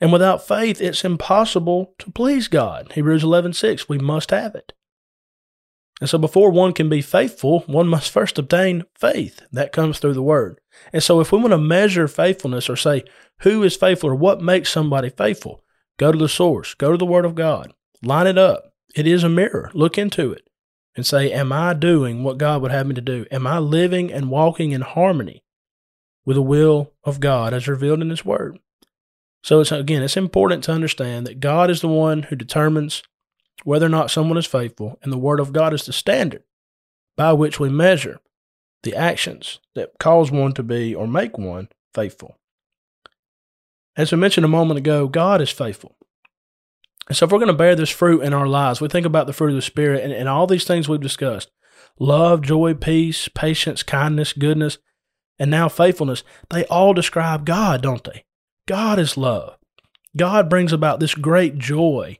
And 0.00 0.12
without 0.12 0.46
faith, 0.46 0.80
it's 0.80 1.04
impossible 1.04 1.94
to 1.98 2.10
please 2.10 2.48
God. 2.48 2.92
Hebrews 2.92 3.22
11 3.22 3.52
6. 3.52 3.88
We 3.88 3.98
must 3.98 4.30
have 4.30 4.54
it. 4.54 4.72
And 6.00 6.10
so 6.10 6.18
before 6.18 6.50
one 6.50 6.72
can 6.72 6.88
be 6.88 7.00
faithful, 7.00 7.60
one 7.68 7.86
must 7.86 8.10
first 8.10 8.36
obtain 8.36 8.84
faith. 8.98 9.42
That 9.52 9.72
comes 9.72 10.00
through 10.00 10.14
the 10.14 10.22
word. 10.22 10.60
And 10.92 11.02
so 11.02 11.20
if 11.20 11.30
we 11.30 11.38
want 11.38 11.52
to 11.52 11.58
measure 11.58 12.08
faithfulness 12.08 12.68
or 12.68 12.74
say 12.74 13.04
who 13.42 13.62
is 13.62 13.76
faithful 13.76 14.10
or 14.10 14.14
what 14.16 14.42
makes 14.42 14.72
somebody 14.72 15.10
faithful, 15.10 15.62
go 15.98 16.10
to 16.10 16.18
the 16.18 16.28
source, 16.28 16.74
go 16.74 16.90
to 16.90 16.98
the 16.98 17.06
word 17.06 17.24
of 17.24 17.36
God, 17.36 17.72
line 18.02 18.26
it 18.26 18.36
up. 18.36 18.72
It 18.96 19.06
is 19.06 19.22
a 19.22 19.28
mirror. 19.28 19.70
Look 19.74 19.96
into 19.96 20.32
it 20.32 20.48
and 20.96 21.06
say, 21.06 21.32
Am 21.32 21.52
I 21.52 21.74
doing 21.74 22.22
what 22.22 22.38
God 22.38 22.62
would 22.62 22.70
have 22.70 22.86
me 22.86 22.94
to 22.94 23.00
do? 23.00 23.26
Am 23.30 23.46
I 23.46 23.58
living 23.58 24.12
and 24.12 24.30
walking 24.30 24.72
in 24.72 24.80
harmony 24.80 25.44
with 26.24 26.36
the 26.36 26.42
will 26.42 26.92
of 27.04 27.20
God 27.20 27.54
as 27.54 27.68
revealed 27.68 28.02
in 28.02 28.10
His 28.10 28.24
Word? 28.24 28.58
So 29.42 29.60
it's 29.60 29.72
again, 29.72 30.02
it's 30.02 30.16
important 30.16 30.64
to 30.64 30.72
understand 30.72 31.26
that 31.26 31.40
God 31.40 31.70
is 31.70 31.80
the 31.80 31.88
one 31.88 32.24
who 32.24 32.36
determines 32.36 33.02
whether 33.64 33.86
or 33.86 33.90
not 33.90 34.10
someone 34.10 34.38
is 34.38 34.46
faithful, 34.46 34.98
and 35.02 35.12
the 35.12 35.18
Word 35.18 35.40
of 35.40 35.52
God 35.52 35.72
is 35.72 35.86
the 35.86 35.92
standard 35.92 36.42
by 37.16 37.32
which 37.32 37.60
we 37.60 37.68
measure 37.68 38.20
the 38.82 38.94
actions 38.94 39.60
that 39.74 39.98
cause 39.98 40.30
one 40.30 40.52
to 40.52 40.62
be 40.62 40.94
or 40.94 41.06
make 41.06 41.38
one 41.38 41.68
faithful. 41.94 42.38
As 43.96 44.10
we 44.10 44.18
mentioned 44.18 44.44
a 44.44 44.48
moment 44.48 44.78
ago, 44.78 45.06
God 45.06 45.40
is 45.40 45.50
faithful. 45.50 45.96
And 47.08 47.16
so, 47.16 47.26
if 47.26 47.32
we're 47.32 47.38
going 47.38 47.48
to 47.48 47.52
bear 47.52 47.76
this 47.76 47.90
fruit 47.90 48.22
in 48.22 48.32
our 48.32 48.46
lives, 48.46 48.80
we 48.80 48.88
think 48.88 49.06
about 49.06 49.26
the 49.26 49.32
fruit 49.32 49.50
of 49.50 49.56
the 49.56 49.62
Spirit 49.62 50.02
and, 50.02 50.12
and 50.12 50.28
all 50.28 50.46
these 50.46 50.64
things 50.64 50.88
we've 50.88 51.00
discussed 51.00 51.50
love, 51.98 52.42
joy, 52.42 52.74
peace, 52.74 53.28
patience, 53.28 53.82
kindness, 53.82 54.32
goodness, 54.32 54.78
and 55.38 55.50
now 55.50 55.68
faithfulness. 55.68 56.22
They 56.50 56.64
all 56.66 56.94
describe 56.94 57.44
God, 57.44 57.82
don't 57.82 58.04
they? 58.04 58.24
God 58.66 58.98
is 58.98 59.16
love. 59.16 59.56
God 60.16 60.48
brings 60.48 60.72
about 60.72 61.00
this 61.00 61.14
great 61.14 61.58
joy 61.58 62.18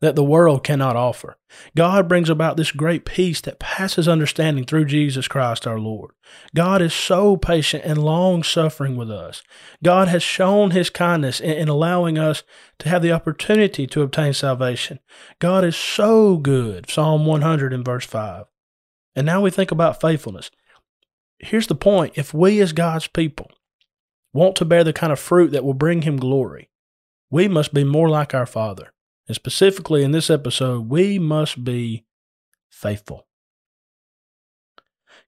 that 0.00 0.16
the 0.16 0.24
world 0.24 0.62
cannot 0.62 0.96
offer. 0.96 1.38
God 1.74 2.08
brings 2.08 2.28
about 2.28 2.56
this 2.58 2.72
great 2.72 3.06
peace 3.06 3.40
that 3.40 3.58
passes 3.58 4.06
understanding 4.06 4.64
through 4.64 4.84
Jesus 4.84 5.28
Christ 5.28 5.66
our 5.66 5.78
Lord. 5.78 6.12
God 6.54 6.82
is 6.82 6.92
so 6.92 7.38
patient 7.38 7.84
and 7.86 8.02
long 8.02 8.42
suffering 8.42 8.96
with 8.96 9.10
us. 9.10 9.42
God 9.82 10.08
has 10.08 10.22
shown 10.22 10.72
his 10.72 10.90
kindness 10.90 11.40
in, 11.40 11.52
in, 11.52 11.68
allowing 11.68 12.18
us 12.18 12.42
to 12.80 12.90
have 12.90 13.00
the 13.00 13.12
opportunity 13.12 13.86
to 13.86 14.02
obtain 14.02 14.34
salvation. 14.34 14.98
God 15.38 15.64
is 15.64 15.76
so 15.76 16.36
good. 16.36 16.90
Psalm 16.90 17.24
100 17.24 17.72
and 17.72 17.84
verse 17.84 18.04
5. 18.04 18.44
And 19.16 19.24
now 19.24 19.40
we 19.40 19.50
think 19.50 19.70
about 19.70 20.02
faithfulness. 20.02 20.50
Here's 21.38 21.66
the 21.66 21.74
point 21.74 22.12
if 22.16 22.34
we 22.34 22.60
as 22.60 22.72
God's 22.72 23.06
people 23.06 23.50
want 24.34 24.56
to 24.56 24.66
bear 24.66 24.84
the 24.84 24.92
kind 24.92 25.12
of 25.12 25.18
fruit 25.18 25.52
that 25.52 25.64
will 25.64 25.74
bring 25.74 26.02
him 26.02 26.18
glory, 26.18 26.68
we 27.30 27.48
must 27.48 27.72
be 27.72 27.84
more 27.84 28.10
like 28.10 28.34
our 28.34 28.46
Father. 28.46 28.92
And 29.26 29.34
specifically 29.34 30.02
in 30.02 30.10
this 30.10 30.28
episode, 30.28 30.90
we 30.90 31.18
must 31.18 31.64
be 31.64 32.04
faithful. 32.68 33.26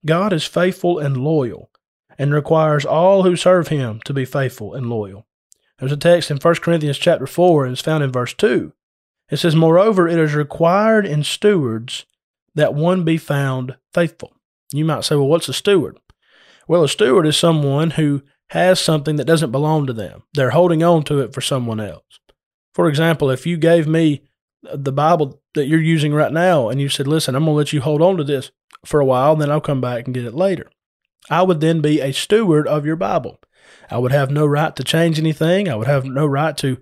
God 0.05 0.33
is 0.33 0.45
faithful 0.45 0.99
and 0.99 1.17
loyal 1.17 1.71
and 2.19 2.35
requires 2.35 2.85
all 2.85 3.23
who 3.23 3.37
serve 3.37 3.69
him 3.69 4.01
to 4.05 4.13
be 4.13 4.25
faithful 4.25 4.75
and 4.75 4.91
loyal. 4.91 5.27
There's 5.79 5.93
a 5.93 5.97
text 5.97 6.31
in 6.31 6.39
1 6.39 6.55
Corinthians 6.57 6.99
chapter 6.99 7.27
4 7.27 7.65
and 7.65 7.73
it's 7.73 7.83
found 7.83 8.05
in 8.05 8.13
verse 8.13 8.35
2. 8.35 8.73
It 9.31 9.39
says, 9.39 9.57
Moreover, 9.57 10.09
it 10.09 10.19
is 10.19 10.35
required 10.35 11.07
in 11.07 11.25
stewards 11.25 12.07
that 12.55 12.75
one 12.75 13.05
be 13.05 13.17
found 13.17 13.77
faithful. 13.93 14.33
You 14.73 14.85
might 14.85 15.05
say, 15.05 15.17
Well, 15.17 15.29
what's 15.29 15.49
a 15.49 15.53
steward? 15.53 15.99
Well, 16.69 16.85
a 16.85 16.89
steward 16.89 17.27
is 17.27 17.37
someone 17.37 17.93
who 17.93 18.23
has 18.51 18.81
something 18.81 19.17
that 19.17 19.25
doesn't 19.25 19.51
belong 19.51 19.87
to 19.87 19.93
them. 19.93 20.23
They're 20.35 20.51
holding 20.51 20.83
on 20.83 21.03
to 21.05 21.21
it 21.21 21.35
for 21.35 21.41
someone 21.41 21.81
else. 21.81 22.21
For 22.75 22.89
example, 22.89 23.31
if 23.31 23.47
you 23.47 23.57
gave 23.57 23.87
me 23.87 24.23
the 24.63 24.93
Bible 24.93 25.41
that 25.55 25.67
you're 25.67 25.81
using 25.81 26.13
right 26.13 26.33
now 26.33 26.69
and 26.69 26.81
you 26.81 26.89
said, 26.89 27.07
listen, 27.07 27.35
I'm 27.35 27.45
going 27.45 27.55
to 27.55 27.59
let 27.59 27.73
you 27.73 27.81
hold 27.81 28.03
on 28.03 28.17
to 28.19 28.25
this 28.25 28.51
for 28.85 29.01
a 29.01 29.05
while, 29.05 29.35
then 29.37 29.51
I'll 29.51 29.61
come 29.61 29.81
back 29.81 30.05
and 30.05 30.15
get 30.15 30.25
it 30.25 30.35
later. 30.35 30.71
I 31.29 31.43
would 31.43 31.61
then 31.61 31.81
be 31.81 32.01
a 32.01 32.13
steward 32.13 32.69
of 32.69 32.87
your 32.87 32.97
Bible. 32.97 33.41
I 33.91 33.99
would 33.99 34.13
have 34.13 34.31
no 34.31 34.47
right 34.47 34.75
to 34.77 34.85
change 34.85 35.19
anything. 35.19 35.69
I 35.69 35.75
would 35.75 35.87
have 35.87 36.05
no 36.05 36.27
right 36.27 36.57
to 36.59 36.79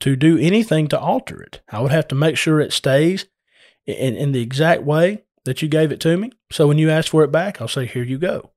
to 0.00 0.14
do 0.14 0.38
anything 0.38 0.86
to 0.88 0.98
alter 0.98 1.42
it. 1.42 1.60
I 1.70 1.80
would 1.80 1.90
have 1.90 2.06
to 2.08 2.14
make 2.14 2.36
sure 2.36 2.60
it 2.60 2.72
stays 2.72 3.26
in, 3.84 4.14
in 4.14 4.30
the 4.30 4.42
exact 4.42 4.84
way 4.84 5.24
that 5.44 5.60
you 5.60 5.68
gave 5.68 5.90
it 5.90 6.00
to 6.00 6.16
me. 6.16 6.30
So 6.52 6.68
when 6.68 6.78
you 6.78 6.88
ask 6.90 7.10
for 7.10 7.24
it 7.24 7.32
back, 7.32 7.60
I'll 7.60 7.68
say, 7.68 7.86
Here 7.86 8.04
you 8.04 8.18
go. 8.18 8.52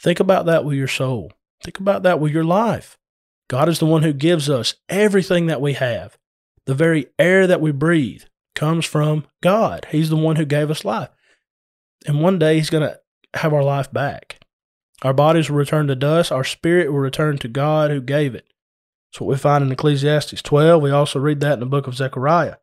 Think 0.00 0.20
about 0.20 0.46
that 0.46 0.64
with 0.64 0.76
your 0.76 0.88
soul. 0.88 1.32
Think 1.62 1.78
about 1.78 2.02
that 2.02 2.20
with 2.20 2.32
your 2.32 2.44
life. 2.44 2.98
God 3.48 3.68
is 3.68 3.78
the 3.78 3.86
one 3.86 4.02
who 4.02 4.12
gives 4.12 4.50
us 4.50 4.74
everything 4.88 5.46
that 5.46 5.60
we 5.60 5.74
have. 5.74 6.18
The 6.66 6.74
very 6.74 7.06
air 7.18 7.46
that 7.46 7.60
we 7.60 7.70
breathe 7.70 8.24
comes 8.54 8.84
from 8.84 9.26
God. 9.40 9.86
He's 9.90 10.10
the 10.10 10.16
one 10.16 10.36
who 10.36 10.44
gave 10.44 10.70
us 10.70 10.84
life. 10.84 11.10
And 12.06 12.20
one 12.20 12.38
day 12.38 12.56
He's 12.56 12.70
going 12.70 12.88
to 12.88 12.98
have 13.34 13.52
our 13.52 13.62
life 13.62 13.92
back. 13.92 14.40
Our 15.02 15.12
bodies 15.12 15.48
will 15.48 15.58
return 15.58 15.86
to 15.88 15.94
dust. 15.94 16.32
Our 16.32 16.44
spirit 16.44 16.90
will 16.90 16.98
return 16.98 17.38
to 17.38 17.48
God 17.48 17.90
who 17.90 18.00
gave 18.00 18.34
it. 18.34 18.52
That's 19.12 19.20
what 19.20 19.28
we 19.28 19.36
find 19.36 19.62
in 19.62 19.70
Ecclesiastes 19.70 20.42
12. 20.42 20.82
We 20.82 20.90
also 20.90 21.18
read 21.18 21.40
that 21.40 21.54
in 21.54 21.60
the 21.60 21.66
book 21.66 21.86
of 21.86 21.94
Zechariah. 21.94 22.56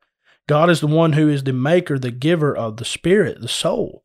God 0.47 0.69
is 0.69 0.81
the 0.81 0.87
one 0.87 1.13
who 1.13 1.29
is 1.29 1.43
the 1.43 1.53
maker, 1.53 1.97
the 1.97 2.11
giver 2.11 2.55
of 2.55 2.77
the 2.77 2.85
spirit, 2.85 3.39
the 3.39 3.47
soul, 3.47 4.03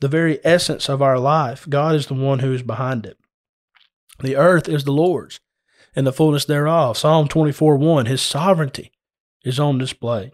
the 0.00 0.08
very 0.08 0.38
essence 0.44 0.88
of 0.88 1.02
our 1.02 1.18
life. 1.18 1.66
God 1.68 1.96
is 1.96 2.06
the 2.06 2.14
one 2.14 2.38
who 2.38 2.52
is 2.52 2.62
behind 2.62 3.06
it. 3.06 3.18
The 4.20 4.36
earth 4.36 4.68
is 4.68 4.84
the 4.84 4.92
Lord's 4.92 5.40
and 5.96 6.06
the 6.06 6.12
fullness 6.12 6.44
thereof. 6.44 6.96
Psalm 6.98 7.28
24 7.28 7.76
1, 7.76 8.06
His 8.06 8.22
sovereignty 8.22 8.92
is 9.44 9.60
on 9.60 9.78
display. 9.78 10.32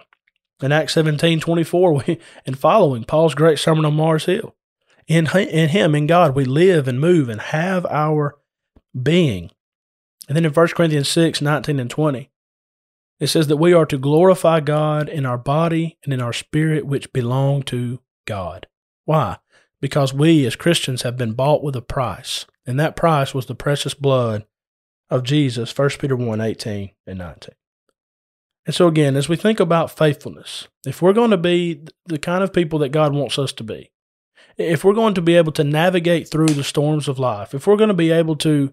In 0.62 0.72
Acts 0.72 0.94
17 0.94 1.40
24 1.40 2.04
and 2.46 2.58
following, 2.58 3.04
Paul's 3.04 3.34
great 3.34 3.58
sermon 3.58 3.84
on 3.84 3.94
Mars 3.94 4.26
Hill. 4.26 4.54
In, 5.06 5.26
in 5.36 5.70
Him, 5.70 5.94
in 5.94 6.06
God, 6.06 6.34
we 6.34 6.44
live 6.44 6.86
and 6.86 7.00
move 7.00 7.28
and 7.28 7.40
have 7.40 7.86
our 7.86 8.36
being. 9.00 9.50
And 10.28 10.36
then 10.36 10.44
in 10.44 10.52
1 10.52 10.68
Corinthians 10.68 11.08
6 11.08 11.42
19 11.42 11.80
and 11.80 11.90
20, 11.90 12.30
it 13.18 13.26
says 13.26 13.48
that 13.48 13.56
we 13.56 13.72
are 13.72 13.86
to 13.86 13.98
glorify 13.98 14.60
God 14.60 15.08
in 15.08 15.26
our 15.26 15.38
body 15.38 15.98
and 16.04 16.12
in 16.12 16.20
our 16.20 16.32
spirit, 16.32 16.86
which 16.86 17.12
belong 17.12 17.62
to 17.64 18.00
God. 18.26 18.66
Why? 19.04 19.38
Because 19.80 20.14
we 20.14 20.46
as 20.46 20.56
Christians 20.56 21.02
have 21.02 21.16
been 21.16 21.32
bought 21.32 21.62
with 21.62 21.76
a 21.76 21.82
price, 21.82 22.46
and 22.70 22.78
that 22.78 22.94
price 22.94 23.34
was 23.34 23.46
the 23.46 23.54
precious 23.56 23.94
blood 23.94 24.46
of 25.10 25.24
Jesus, 25.24 25.76
1 25.76 25.90
Peter 25.98 26.14
1 26.14 26.40
18 26.40 26.90
and 27.04 27.18
19. 27.18 27.54
And 28.64 28.74
so, 28.76 28.86
again, 28.86 29.16
as 29.16 29.28
we 29.28 29.34
think 29.34 29.58
about 29.58 29.98
faithfulness, 29.98 30.68
if 30.86 31.02
we're 31.02 31.12
going 31.12 31.32
to 31.32 31.36
be 31.36 31.82
the 32.06 32.20
kind 32.20 32.44
of 32.44 32.52
people 32.52 32.78
that 32.78 32.90
God 32.90 33.12
wants 33.12 33.40
us 33.40 33.52
to 33.54 33.64
be, 33.64 33.90
if 34.56 34.84
we're 34.84 34.94
going 34.94 35.14
to 35.14 35.20
be 35.20 35.34
able 35.34 35.50
to 35.50 35.64
navigate 35.64 36.30
through 36.30 36.50
the 36.50 36.62
storms 36.62 37.08
of 37.08 37.18
life, 37.18 37.54
if 37.54 37.66
we're 37.66 37.76
going 37.76 37.88
to 37.88 37.94
be 37.94 38.12
able 38.12 38.36
to 38.36 38.72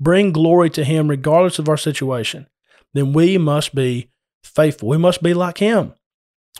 bring 0.00 0.32
glory 0.32 0.70
to 0.70 0.82
Him 0.82 1.10
regardless 1.10 1.58
of 1.58 1.68
our 1.68 1.76
situation, 1.76 2.46
then 2.94 3.12
we 3.12 3.36
must 3.36 3.74
be 3.74 4.08
faithful. 4.42 4.88
We 4.88 4.96
must 4.96 5.22
be 5.22 5.34
like 5.34 5.58
Him, 5.58 5.92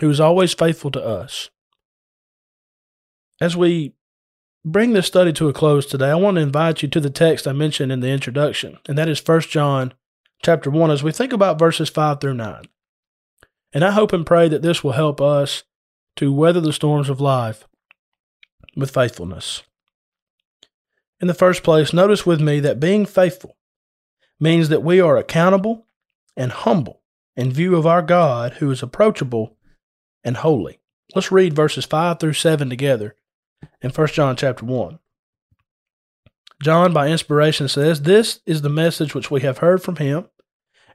who 0.03 0.11
is 0.11 0.21
always 0.21 0.53
faithful 0.53 0.91
to 0.91 1.03
us. 1.03 1.49
As 3.41 3.57
we 3.57 3.95
bring 4.65 4.93
this 4.93 5.07
study 5.07 5.33
to 5.35 5.49
a 5.49 5.53
close 5.53 5.87
today, 5.87 6.11
I 6.11 6.15
want 6.15 6.37
to 6.37 6.43
invite 6.43 6.83
you 6.83 6.89
to 6.89 7.01
the 7.01 7.11
text 7.11 7.47
I 7.47 7.53
mentioned 7.53 7.93
in 7.93 8.01
the 8.01 8.09
introduction, 8.09 8.79
and 8.89 8.97
that 8.97 9.09
is 9.09 9.27
1 9.27 9.43
John 9.43 9.93
chapter 10.43 10.71
1 10.71 10.91
as 10.91 11.03
we 11.03 11.13
think 11.13 11.33
about 11.33 11.59
verses 11.59 11.89
5 11.91 12.21
through 12.21 12.35
9. 12.35 12.65
And 13.73 13.85
I 13.85 13.91
hope 13.91 14.13
and 14.13 14.25
pray 14.25 14.49
that 14.49 14.63
this 14.63 14.83
will 14.83 14.93
help 14.93 15.21
us 15.21 15.65
to 16.17 16.33
weather 16.33 16.61
the 16.61 16.73
storms 16.73 17.11
of 17.11 17.21
life 17.21 17.67
with 18.77 18.93
faithfulness. 18.93 19.63
In 21.21 21.29
the 21.29 21.35
first 21.35 21.63
place, 21.63 21.93
notice 21.93 22.25
with 22.25 22.41
me 22.41 22.61
that 22.61 22.81
being 22.81 23.07
faithful 23.07 23.57
means 24.41 24.69
that 24.69 24.83
we 24.83 25.01
are 25.01 25.17
accountable 25.17 25.87
and 26.37 26.53
humble 26.53 27.03
in 27.37 27.53
view 27.53 27.77
of 27.77 27.87
our 27.87 28.03
God 28.03 28.55
who 28.55 28.71
is 28.71 28.83
approachable 28.83 29.57
and 30.23 30.39
holy. 30.39 30.81
Let's 31.15 31.33
read 31.33 31.55
verses 31.55 31.85
5 31.85 32.19
through 32.19 32.33
7 32.35 32.69
together 32.71 33.17
in 33.83 33.91
1 33.91 34.07
John 34.09 34.37
chapter 34.37 34.65
1. 34.65 34.99
John, 36.63 36.93
by 36.93 37.09
inspiration, 37.09 37.69
says, 37.69 38.03
This 38.03 38.41
is 38.47 38.63
the 38.63 38.69
message 38.69 39.15
which 39.15 39.31
we 39.31 39.43
have 39.43 39.59
heard 39.59 39.83
from 39.83 39.97
him 39.97 40.27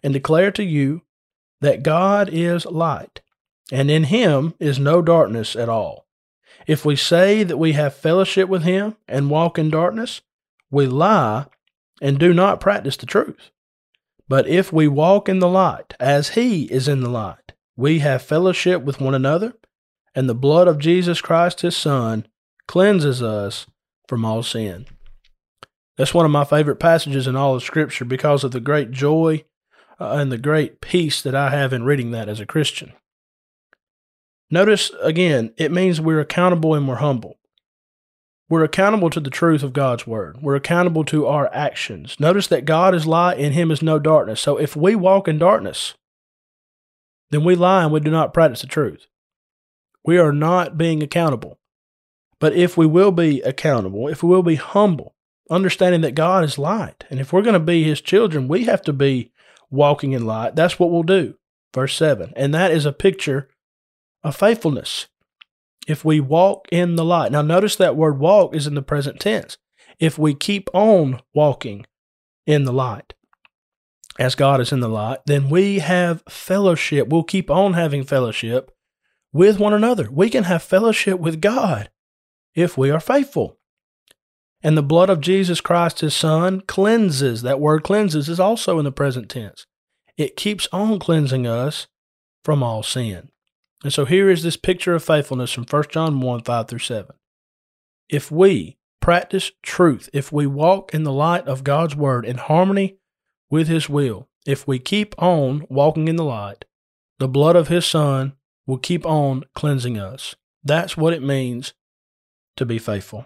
and 0.02 0.14
declare 0.14 0.52
to 0.52 0.64
you 0.64 1.04
that 1.62 1.84
God 1.84 2.30
is 2.32 2.66
light, 2.66 3.22
and 3.72 3.92
in 3.92 4.06
him 4.06 4.54
is 4.60 4.80
no 4.80 5.02
darkness 5.02 5.56
at 5.56 5.70
all. 5.70 6.06
If 6.66 6.86
we 6.86 6.96
say 6.96 7.44
that 7.44 7.58
we 7.58 7.74
have 7.74 7.94
fellowship 7.94 8.50
with 8.50 8.64
him 8.64 8.96
and 9.08 9.30
walk 9.30 9.60
in 9.60 9.70
darkness, 9.70 10.22
we 10.72 10.88
lie 10.88 11.46
and 12.02 12.18
do 12.18 12.34
not 12.34 12.62
practice 12.62 12.98
the 12.98 13.06
truth. 13.06 13.52
But 14.28 14.48
if 14.48 14.72
we 14.72 14.88
walk 14.88 15.28
in 15.28 15.40
the 15.40 15.48
light, 15.48 15.94
as 16.00 16.30
he 16.30 16.66
is 16.66 16.88
in 16.88 17.02
the 17.02 17.10
light, 17.10 17.54
we 17.76 18.00
have 18.00 18.22
fellowship 18.22 18.84
with 18.84 19.02
one 19.02 19.16
another, 19.16 19.54
and 20.14 20.30
the 20.30 20.36
blood 20.36 20.68
of 20.68 20.80
Jesus 20.80 21.22
Christ 21.22 21.62
his 21.62 21.76
Son 21.76 22.28
cleanses 22.70 23.24
us 23.24 23.66
from 24.08 24.24
all 24.24 24.44
sin. 24.44 24.86
That's 25.98 26.14
one 26.14 26.24
of 26.24 26.32
my 26.32 26.44
favorite 26.44 26.76
passages 26.76 27.26
in 27.26 27.36
all 27.36 27.56
of 27.56 27.64
Scripture 27.64 28.06
because 28.06 28.44
of 28.44 28.52
the 28.52 28.60
great 28.60 28.92
joy 28.92 29.44
uh, 30.00 30.12
and 30.12 30.32
the 30.32 30.38
great 30.38 30.80
peace 30.80 31.20
that 31.24 31.34
I 31.34 31.50
have 31.50 31.74
in 31.74 31.84
reading 31.84 32.12
that 32.12 32.30
as 32.30 32.40
a 32.40 32.46
Christian. 32.46 32.94
Notice 34.52 34.92
again, 35.02 35.52
it 35.58 35.72
means 35.72 36.00
we're 36.00 36.20
accountable 36.20 36.76
and 36.76 36.88
we're 36.88 36.98
humble. 36.98 37.40
We're 38.50 38.64
accountable 38.64 39.10
to 39.10 39.20
the 39.20 39.32
truth 39.32 39.64
of 39.64 39.74
God's 39.74 40.06
word. 40.06 40.38
We're 40.40 40.54
accountable 40.54 41.04
to 41.06 41.26
our 41.26 41.52
actions. 41.52 42.20
Notice 42.20 42.46
that 42.48 42.66
God 42.66 42.94
is 42.94 43.08
light 43.08 43.40
and 43.40 43.56
him 43.56 43.72
is 43.72 43.82
no 43.82 43.98
darkness. 43.98 44.42
So 44.42 44.58
if 44.58 44.76
we 44.76 44.94
walk 44.94 45.28
in 45.28 45.40
darkness, 45.40 45.96
then 47.32 47.44
we 47.44 47.56
lie 47.56 47.82
and 47.82 47.92
we 47.92 48.00
do 48.00 48.12
not 48.12 48.32
practice 48.32 48.62
the 48.62 48.68
truth. 48.68 49.08
We 50.06 50.20
are 50.20 50.32
not 50.32 50.78
being 50.78 51.02
accountable. 51.02 51.59
But 52.40 52.54
if 52.54 52.78
we 52.78 52.86
will 52.86 53.12
be 53.12 53.42
accountable, 53.42 54.08
if 54.08 54.24
we 54.24 54.30
will 54.30 54.44
be 54.44 54.56
humble, 54.56 55.16
understanding 55.50 56.02
that 56.02 56.16
God 56.16 56.44
is 56.44 56.58
light, 56.58 57.06
and 57.10 57.20
if 57.20 57.34
we're 57.34 57.42
going 57.42 57.54
to 57.54 57.60
be 57.60 57.84
his 57.84 58.02
children, 58.02 58.48
we 58.48 58.66
have 58.66 58.82
to 58.84 58.94
be 58.94 59.32
walking 59.70 60.14
in 60.14 60.26
light. 60.26 60.56
That's 60.56 60.80
what 60.80 60.92
we'll 60.92 61.04
do. 61.04 61.36
Verse 61.74 61.96
7. 61.96 62.34
And 62.36 62.54
that 62.54 62.72
is 62.72 62.86
a 62.86 62.94
picture 62.94 63.50
of 64.24 64.36
faithfulness. 64.36 65.08
If 65.88 66.06
we 66.06 66.20
walk 66.20 66.68
in 66.72 66.96
the 66.96 67.06
light. 67.06 67.32
Now, 67.32 67.42
notice 67.42 67.76
that 67.76 67.96
word 67.96 68.20
walk 68.20 68.56
is 68.56 68.68
in 68.68 68.76
the 68.76 68.82
present 68.82 69.20
tense. 69.20 69.58
If 70.00 70.18
we 70.18 70.34
keep 70.34 70.70
on 70.74 71.22
walking 71.34 71.86
in 72.46 72.64
the 72.64 72.74
light, 72.74 73.14
as 74.20 74.36
God 74.36 74.60
is 74.60 74.72
in 74.72 74.82
the 74.82 74.90
light, 74.90 75.20
then 75.26 75.50
we 75.50 75.80
have 75.80 76.24
fellowship. 76.30 77.08
We'll 77.08 77.24
keep 77.24 77.50
on 77.50 77.74
having 77.74 78.04
fellowship 78.04 78.72
with 79.32 79.60
one 79.60 79.74
another. 79.74 80.10
We 80.12 80.30
can 80.30 80.44
have 80.44 80.62
fellowship 80.62 81.20
with 81.20 81.42
God 81.42 81.90
if 82.56 82.78
we 82.78 82.90
are 82.90 83.00
faithful. 83.00 83.58
And 84.62 84.78
the 84.78 84.84
blood 84.84 85.10
of 85.10 85.22
Jesus 85.22 85.62
Christ, 85.62 86.02
his 86.02 86.14
Son, 86.14 86.62
cleanses. 86.62 87.42
That 87.44 87.62
word 87.62 87.84
cleanses 87.84 88.28
is 88.28 88.40
also 88.40 88.78
in 88.78 88.86
the 88.86 88.92
present 88.92 89.30
tense. 89.30 89.66
It 90.18 90.36
keeps 90.36 90.68
on 90.74 91.00
cleansing 91.00 91.48
us 91.48 91.88
from 92.44 92.62
all 92.62 92.84
sin. 92.84 93.30
And 93.84 93.94
so 93.94 94.04
here 94.04 94.30
is 94.30 94.44
this 94.44 94.58
picture 94.58 94.94
of 94.94 95.04
faithfulness 95.04 95.54
from 95.54 95.66
1 95.70 95.84
John 95.90 96.20
1 96.20 96.44
5 96.44 96.68
through 96.68 96.80
7. 96.80 97.16
If 98.10 98.30
we 98.30 98.78
practice 99.00 99.52
truth, 99.64 100.10
if 100.12 100.32
we 100.32 100.46
walk 100.46 100.94
in 100.94 101.04
the 101.04 101.14
light 101.14 101.48
of 101.48 101.64
God's 101.64 101.96
word 101.96 102.26
in 102.26 102.38
harmony 102.38 102.98
with 103.50 103.70
his 103.70 103.88
will, 103.88 104.28
if 104.46 104.68
we 104.68 104.80
keep 104.80 105.16
on 105.18 105.66
walking 105.70 106.08
in 106.08 106.18
the 106.18 106.24
light, 106.26 106.66
the 107.20 107.28
blood 107.28 107.56
of 107.56 107.70
his 107.70 107.86
son 107.86 108.34
will 108.66 108.78
keep 108.78 109.06
on 109.06 109.44
cleansing 109.56 109.98
us. 109.98 110.36
That's 110.64 110.98
what 110.98 111.14
it 111.14 111.24
means 111.24 111.74
to 112.60 112.66
be 112.66 112.78
faithful. 112.78 113.26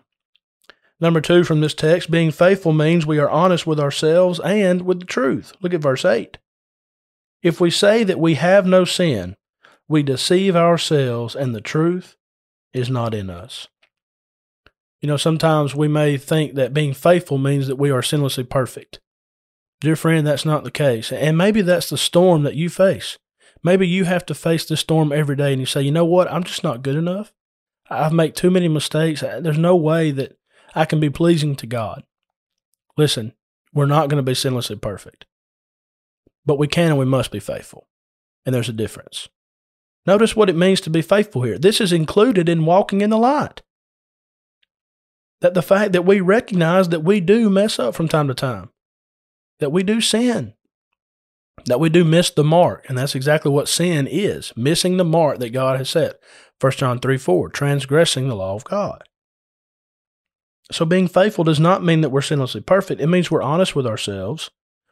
Number 0.99 1.19
two 1.19 1.43
from 1.43 1.59
this 1.59 1.73
text, 1.73 2.09
being 2.09 2.31
faithful 2.31 2.71
means 2.71 3.05
we 3.05 3.19
are 3.19 3.29
honest 3.29 3.67
with 3.67 3.79
ourselves 3.79 4.39
and 4.39 4.83
with 4.83 5.01
the 5.01 5.05
truth. 5.05 5.53
Look 5.61 5.73
at 5.73 5.81
verse 5.81 6.05
8. 6.05 6.37
If 7.41 7.59
we 7.59 7.69
say 7.69 8.05
that 8.05 8.19
we 8.19 8.35
have 8.35 8.65
no 8.65 8.85
sin, 8.85 9.35
we 9.89 10.01
deceive 10.01 10.55
ourselves 10.55 11.35
and 11.35 11.53
the 11.53 11.61
truth 11.61 12.15
is 12.71 12.89
not 12.89 13.13
in 13.13 13.29
us. 13.29 13.67
You 15.01 15.07
know, 15.07 15.17
sometimes 15.17 15.75
we 15.75 15.89
may 15.89 16.17
think 16.17 16.55
that 16.55 16.73
being 16.73 16.93
faithful 16.93 17.37
means 17.37 17.67
that 17.67 17.75
we 17.75 17.91
are 17.91 18.01
sinlessly 18.01 18.49
perfect. 18.49 19.01
Dear 19.81 19.97
friend, 19.97 20.25
that's 20.25 20.45
not 20.45 20.63
the 20.63 20.71
case. 20.71 21.11
And 21.11 21.37
maybe 21.37 21.61
that's 21.61 21.89
the 21.89 21.97
storm 21.97 22.43
that 22.43 22.55
you 22.55 22.69
face. 22.69 23.17
Maybe 23.61 23.85
you 23.85 24.05
have 24.05 24.25
to 24.27 24.33
face 24.33 24.63
this 24.63 24.79
storm 24.79 25.11
every 25.11 25.35
day 25.35 25.51
and 25.51 25.59
you 25.59 25.65
say, 25.65 25.81
you 25.81 25.91
know 25.91 26.05
what? 26.05 26.31
I'm 26.31 26.45
just 26.45 26.63
not 26.63 26.83
good 26.83 26.95
enough. 26.95 27.33
I've 27.89 28.13
made 28.13 28.35
too 28.35 28.49
many 28.49 28.67
mistakes. 28.67 29.21
Uh, 29.21 29.39
there's 29.41 29.57
no 29.57 29.75
way 29.75 30.11
that 30.11 30.37
I 30.73 30.85
can 30.85 30.99
be 30.99 31.09
pleasing 31.09 31.55
to 31.57 31.67
God. 31.67 32.03
Listen, 32.97 33.33
we're 33.73 33.85
not 33.85 34.09
going 34.09 34.23
to 34.23 34.23
be 34.23 34.33
sinlessly 34.33 34.79
perfect, 34.79 35.25
but 36.45 36.59
we 36.59 36.67
can 36.67 36.89
and 36.89 36.97
we 36.97 37.05
must 37.05 37.31
be 37.31 37.39
faithful. 37.39 37.87
And 38.45 38.53
there's 38.53 38.69
a 38.69 38.73
difference. 38.73 39.29
Notice 40.05 40.35
what 40.35 40.49
it 40.49 40.55
means 40.55 40.81
to 40.81 40.89
be 40.89 41.01
faithful 41.01 41.43
here. 41.43 41.57
This 41.57 41.79
is 41.79 41.93
included 41.93 42.49
in 42.49 42.65
walking 42.65 43.01
in 43.01 43.09
the 43.09 43.17
light. 43.17 43.61
That 45.41 45.53
the 45.53 45.61
fact 45.61 45.93
that 45.93 46.05
we 46.05 46.19
recognize 46.19 46.89
that 46.89 47.01
we 47.03 47.19
do 47.19 47.49
mess 47.49 47.79
up 47.79 47.95
from 47.95 48.07
time 48.07 48.27
to 48.27 48.33
time, 48.33 48.69
that 49.59 49.71
we 49.71 49.83
do 49.83 50.01
sin, 50.01 50.53
that 51.65 51.79
we 51.79 51.89
do 51.89 52.03
miss 52.03 52.29
the 52.29 52.43
mark. 52.43 52.85
And 52.87 52.97
that's 52.97 53.15
exactly 53.15 53.51
what 53.51 53.69
sin 53.69 54.07
is 54.07 54.53
missing 54.55 54.97
the 54.97 55.05
mark 55.05 55.39
that 55.39 55.51
God 55.51 55.77
has 55.77 55.89
set. 55.89 56.19
1 56.59 56.71
John 56.73 56.99
3 56.99 57.17
4, 57.17 57.49
transgressing 57.49 58.27
the 58.27 58.35
law 58.35 58.55
of 58.55 58.63
God. 58.63 59.03
So 60.71 60.85
being 60.85 61.07
faithful 61.07 61.43
does 61.43 61.59
not 61.59 61.83
mean 61.83 62.01
that 62.01 62.09
we're 62.09 62.21
sinlessly 62.21 62.65
perfect. 62.65 63.01
It 63.01 63.07
means 63.07 63.29
we're 63.29 63.41
honest 63.41 63.75
with 63.75 63.85
ourselves. 63.85 64.49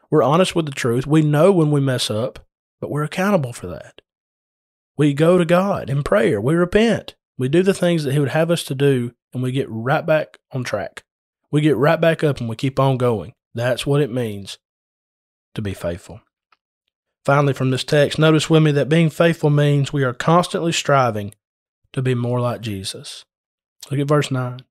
We're 0.09 0.23
honest 0.23 0.55
with 0.55 0.65
the 0.65 0.71
truth. 0.73 1.07
We 1.07 1.21
know 1.21 1.51
when 1.51 1.71
we 1.71 1.79
mess 1.79 2.11
up, 2.11 2.39
but 2.81 2.91
we're 2.91 3.03
accountable 3.03 3.53
for 3.53 3.67
that. 3.67 4.01
We 4.97 5.13
go 5.13 5.37
to 5.37 5.45
God 5.45 5.89
in 5.89 6.03
prayer. 6.03 6.41
We 6.41 6.53
repent. 6.55 7.15
We 7.37 7.47
do 7.47 7.63
the 7.63 7.73
things 7.73 8.03
that 8.03 8.11
He 8.11 8.19
would 8.19 8.29
have 8.29 8.51
us 8.51 8.63
to 8.65 8.75
do, 8.75 9.13
and 9.33 9.41
we 9.41 9.51
get 9.53 9.67
right 9.69 10.05
back 10.05 10.37
on 10.51 10.63
track. 10.63 11.03
We 11.49 11.61
get 11.61 11.77
right 11.77 11.99
back 11.99 12.23
up 12.23 12.39
and 12.39 12.49
we 12.49 12.55
keep 12.55 12.79
on 12.79 12.97
going. 12.97 13.33
That's 13.53 13.85
what 13.85 14.01
it 14.01 14.11
means 14.11 14.57
to 15.55 15.61
be 15.61 15.73
faithful. 15.73 16.21
Finally, 17.23 17.53
from 17.53 17.69
this 17.69 17.83
text, 17.83 18.17
notice 18.17 18.49
with 18.49 18.63
me 18.63 18.71
that 18.71 18.89
being 18.89 19.09
faithful 19.09 19.49
means 19.49 19.93
we 19.93 20.03
are 20.03 20.13
constantly 20.13 20.71
striving 20.71 21.33
to 21.93 22.01
be 22.01 22.15
more 22.15 22.39
like 22.39 22.61
Jesus. 22.61 23.25
Look 23.89 23.99
at 23.99 24.07
verse 24.07 24.31
9. 24.31 24.59
It 24.59 24.65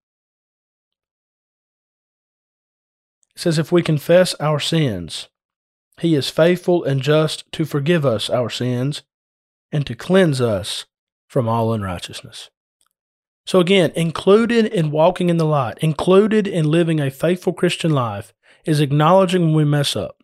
says, 3.37 3.59
If 3.59 3.71
we 3.71 3.83
confess 3.83 4.35
our 4.41 4.59
sins, 4.59 5.29
he 6.01 6.15
is 6.15 6.31
faithful 6.31 6.83
and 6.83 7.01
just 7.01 7.51
to 7.53 7.65
forgive 7.65 8.05
us 8.05 8.29
our 8.29 8.51
sins 8.51 9.03
and 9.71 9.87
to 9.87 9.95
cleanse 9.95 10.41
us 10.41 10.87
from 11.29 11.49
all 11.49 11.73
unrighteousness. 11.73 12.51
So, 13.47 13.61
again, 13.61 13.93
included 13.95 14.67
in 14.67 14.91
walking 14.91 15.29
in 15.29 15.37
the 15.37 15.45
light, 15.45 15.79
included 15.79 16.47
in 16.47 16.71
living 16.71 17.01
a 17.01 17.11
faithful 17.11 17.53
Christian 17.53 17.93
life, 17.93 18.33
is 18.65 18.81
acknowledging 18.81 19.47
when 19.47 19.55
we 19.55 19.65
mess 19.65 19.97
up. 19.97 20.20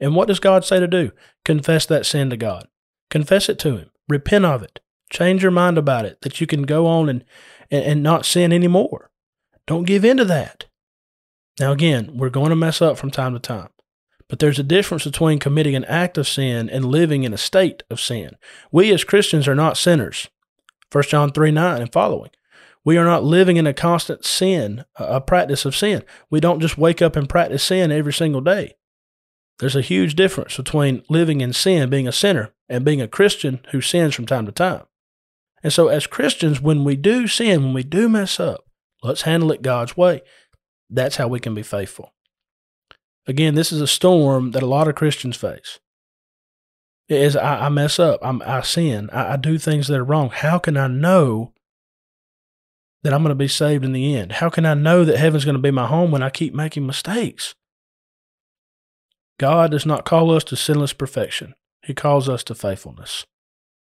And 0.00 0.14
what 0.14 0.28
does 0.28 0.40
God 0.40 0.64
say 0.64 0.80
to 0.80 0.86
do? 0.86 1.12
Confess 1.44 1.86
that 1.86 2.06
sin 2.06 2.30
to 2.30 2.36
God. 2.36 2.68
Confess 3.10 3.48
it 3.48 3.58
to 3.60 3.76
Him. 3.76 3.90
Repent 4.08 4.44
of 4.44 4.62
it. 4.62 4.80
Change 5.10 5.42
your 5.42 5.52
mind 5.52 5.78
about 5.78 6.04
it 6.04 6.20
that 6.22 6.40
you 6.40 6.46
can 6.46 6.62
go 6.62 6.86
on 6.86 7.08
and, 7.08 7.24
and, 7.70 7.84
and 7.84 8.02
not 8.02 8.26
sin 8.26 8.52
anymore. 8.52 9.10
Don't 9.66 9.84
give 9.84 10.04
in 10.04 10.18
to 10.18 10.24
that. 10.26 10.66
Now, 11.58 11.72
again, 11.72 12.16
we're 12.16 12.30
going 12.30 12.50
to 12.50 12.56
mess 12.56 12.80
up 12.80 12.98
from 12.98 13.10
time 13.10 13.32
to 13.34 13.40
time. 13.40 13.70
But 14.28 14.38
there's 14.38 14.58
a 14.58 14.64
difference 14.64 15.04
between 15.04 15.38
committing 15.38 15.74
an 15.74 15.86
act 15.86 16.18
of 16.18 16.28
sin 16.28 16.68
and 16.68 16.84
living 16.84 17.24
in 17.24 17.32
a 17.32 17.38
state 17.38 17.82
of 17.90 18.00
sin. 18.00 18.36
We 18.70 18.92
as 18.92 19.04
Christians 19.04 19.48
are 19.48 19.54
not 19.54 19.78
sinners. 19.78 20.28
1 20.92 21.04
John 21.04 21.32
3 21.32 21.50
9 21.50 21.82
and 21.82 21.92
following. 21.92 22.30
We 22.84 22.96
are 22.96 23.04
not 23.04 23.24
living 23.24 23.56
in 23.56 23.66
a 23.66 23.74
constant 23.74 24.24
sin, 24.24 24.84
a 24.96 25.20
practice 25.20 25.64
of 25.64 25.76
sin. 25.76 26.04
We 26.30 26.40
don't 26.40 26.60
just 26.60 26.78
wake 26.78 27.02
up 27.02 27.16
and 27.16 27.28
practice 27.28 27.64
sin 27.64 27.90
every 27.90 28.12
single 28.12 28.40
day. 28.40 28.76
There's 29.58 29.76
a 29.76 29.80
huge 29.82 30.14
difference 30.14 30.56
between 30.56 31.02
living 31.08 31.40
in 31.40 31.52
sin, 31.52 31.90
being 31.90 32.06
a 32.06 32.12
sinner, 32.12 32.52
and 32.68 32.84
being 32.84 33.00
a 33.00 33.08
Christian 33.08 33.60
who 33.72 33.80
sins 33.80 34.14
from 34.14 34.26
time 34.26 34.46
to 34.46 34.52
time. 34.52 34.84
And 35.62 35.72
so, 35.72 35.88
as 35.88 36.06
Christians, 36.06 36.60
when 36.60 36.84
we 36.84 36.94
do 36.94 37.26
sin, 37.26 37.64
when 37.64 37.74
we 37.74 37.82
do 37.82 38.08
mess 38.08 38.38
up, 38.38 38.64
let's 39.02 39.22
handle 39.22 39.50
it 39.50 39.62
God's 39.62 39.96
way. 39.96 40.22
That's 40.88 41.16
how 41.16 41.26
we 41.26 41.40
can 41.40 41.54
be 41.54 41.62
faithful. 41.62 42.12
Again, 43.26 43.54
this 43.54 43.72
is 43.72 43.80
a 43.80 43.86
storm 43.86 44.52
that 44.52 44.62
a 44.62 44.66
lot 44.66 44.88
of 44.88 44.94
Christians 44.94 45.36
face. 45.36 45.80
It 47.08 47.20
is 47.20 47.36
I, 47.36 47.66
I 47.66 47.68
mess 47.68 47.98
up, 47.98 48.20
I'm, 48.22 48.42
i 48.42 48.60
sin, 48.60 49.10
I, 49.12 49.32
I 49.32 49.36
do 49.36 49.58
things 49.58 49.88
that 49.88 49.98
are 49.98 50.04
wrong. 50.04 50.30
How 50.30 50.58
can 50.58 50.76
I 50.76 50.86
know 50.86 51.52
that 53.02 53.12
I'm 53.12 53.22
going 53.22 53.30
to 53.30 53.34
be 53.34 53.48
saved 53.48 53.84
in 53.84 53.92
the 53.92 54.14
end? 54.14 54.32
How 54.32 54.50
can 54.50 54.66
I 54.66 54.74
know 54.74 55.04
that 55.04 55.18
heaven's 55.18 55.44
going 55.44 55.56
to 55.56 55.62
be 55.62 55.70
my 55.70 55.86
home 55.86 56.10
when 56.10 56.22
I 56.22 56.30
keep 56.30 56.54
making 56.54 56.86
mistakes? 56.86 57.54
God 59.38 59.70
does 59.70 59.86
not 59.86 60.04
call 60.04 60.30
us 60.32 60.44
to 60.44 60.56
sinless 60.56 60.92
perfection. 60.92 61.54
He 61.84 61.94
calls 61.94 62.28
us 62.28 62.42
to 62.44 62.54
faithfulness. 62.54 63.24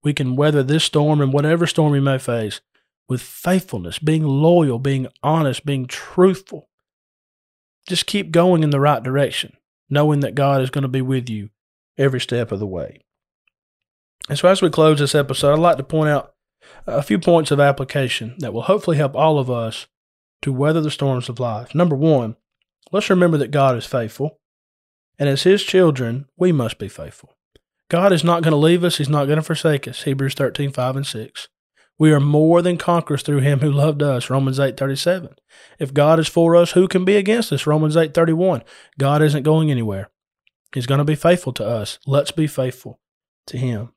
We 0.03 0.13
can 0.13 0.35
weather 0.35 0.63
this 0.63 0.83
storm 0.83 1.21
and 1.21 1.33
whatever 1.33 1.65
storm 1.65 1.91
we 1.91 1.99
may 1.99 2.17
face 2.17 2.61
with 3.09 3.21
faithfulness, 3.21 3.99
being 3.99 4.23
loyal, 4.23 4.79
being 4.79 5.07
honest, 5.23 5.65
being 5.65 5.85
truthful, 5.85 6.69
just 7.87 8.05
keep 8.05 8.31
going 8.31 8.63
in 8.63 8.69
the 8.69 8.79
right 8.79 9.01
direction, 9.01 9.55
knowing 9.89 10.19
that 10.19 10.35
God 10.35 10.61
is 10.61 10.69
going 10.69 10.81
to 10.81 10.89
be 10.89 11.01
with 11.01 11.29
you 11.29 11.49
every 11.97 12.19
step 12.19 12.51
of 12.51 12.59
the 12.59 12.67
way. 12.67 12.99
And 14.29 14.37
so, 14.37 14.49
as 14.49 14.61
we 14.61 14.69
close 14.69 14.99
this 14.99 15.15
episode, 15.15 15.53
I'd 15.53 15.59
like 15.59 15.77
to 15.77 15.83
point 15.83 16.09
out 16.09 16.33
a 16.85 17.01
few 17.01 17.17
points 17.17 17.49
of 17.49 17.61
application 17.61 18.35
that 18.39 18.53
will 18.53 18.63
hopefully 18.63 18.97
help 18.97 19.15
all 19.15 19.39
of 19.39 19.49
us 19.49 19.87
to 20.41 20.51
weather 20.51 20.81
the 20.81 20.91
storms 20.91 21.29
of 21.29 21.39
life. 21.39 21.73
Number 21.73 21.95
one, 21.95 22.35
let's 22.91 23.09
remember 23.09 23.37
that 23.37 23.51
God 23.51 23.77
is 23.77 23.85
faithful, 23.85 24.39
and 25.19 25.29
as 25.29 25.43
His 25.43 25.63
children, 25.63 26.25
we 26.37 26.51
must 26.51 26.77
be 26.77 26.87
faithful. 26.87 27.35
God 27.89 28.11
is 28.11 28.23
not 28.23 28.43
going 28.43 28.51
to 28.51 28.57
leave 28.57 28.83
us, 28.83 28.97
He's 28.97 29.09
not 29.09 29.25
going 29.25 29.37
to 29.37 29.43
forsake 29.43 29.87
us. 29.87 30.03
Hebrews 30.03 30.33
13, 30.33 30.71
5 30.71 30.95
and 30.95 31.07
6. 31.07 31.47
We 31.99 32.11
are 32.11 32.19
more 32.19 32.61
than 32.61 32.77
conquerors 32.77 33.23
through 33.23 33.39
him 33.39 33.59
who 33.59 33.71
loved 33.71 34.03
us. 34.03 34.29
Romans 34.29 34.59
8:37. 34.59 35.35
If 35.79 35.93
God 35.93 36.19
is 36.19 36.27
for 36.27 36.55
us, 36.55 36.71
who 36.71 36.87
can 36.87 37.05
be 37.05 37.15
against 37.15 37.51
us? 37.51 37.65
Romans 37.65 37.95
8:31. 37.95 38.63
God 38.99 39.21
isn't 39.21 39.43
going 39.43 39.71
anywhere. 39.71 40.09
He's 40.73 40.85
going 40.85 40.99
to 40.99 41.03
be 41.03 41.15
faithful 41.15 41.53
to 41.53 41.65
us. 41.65 41.97
Let's 42.05 42.31
be 42.31 42.45
faithful 42.45 42.99
to 43.47 43.57
him. 43.57 43.93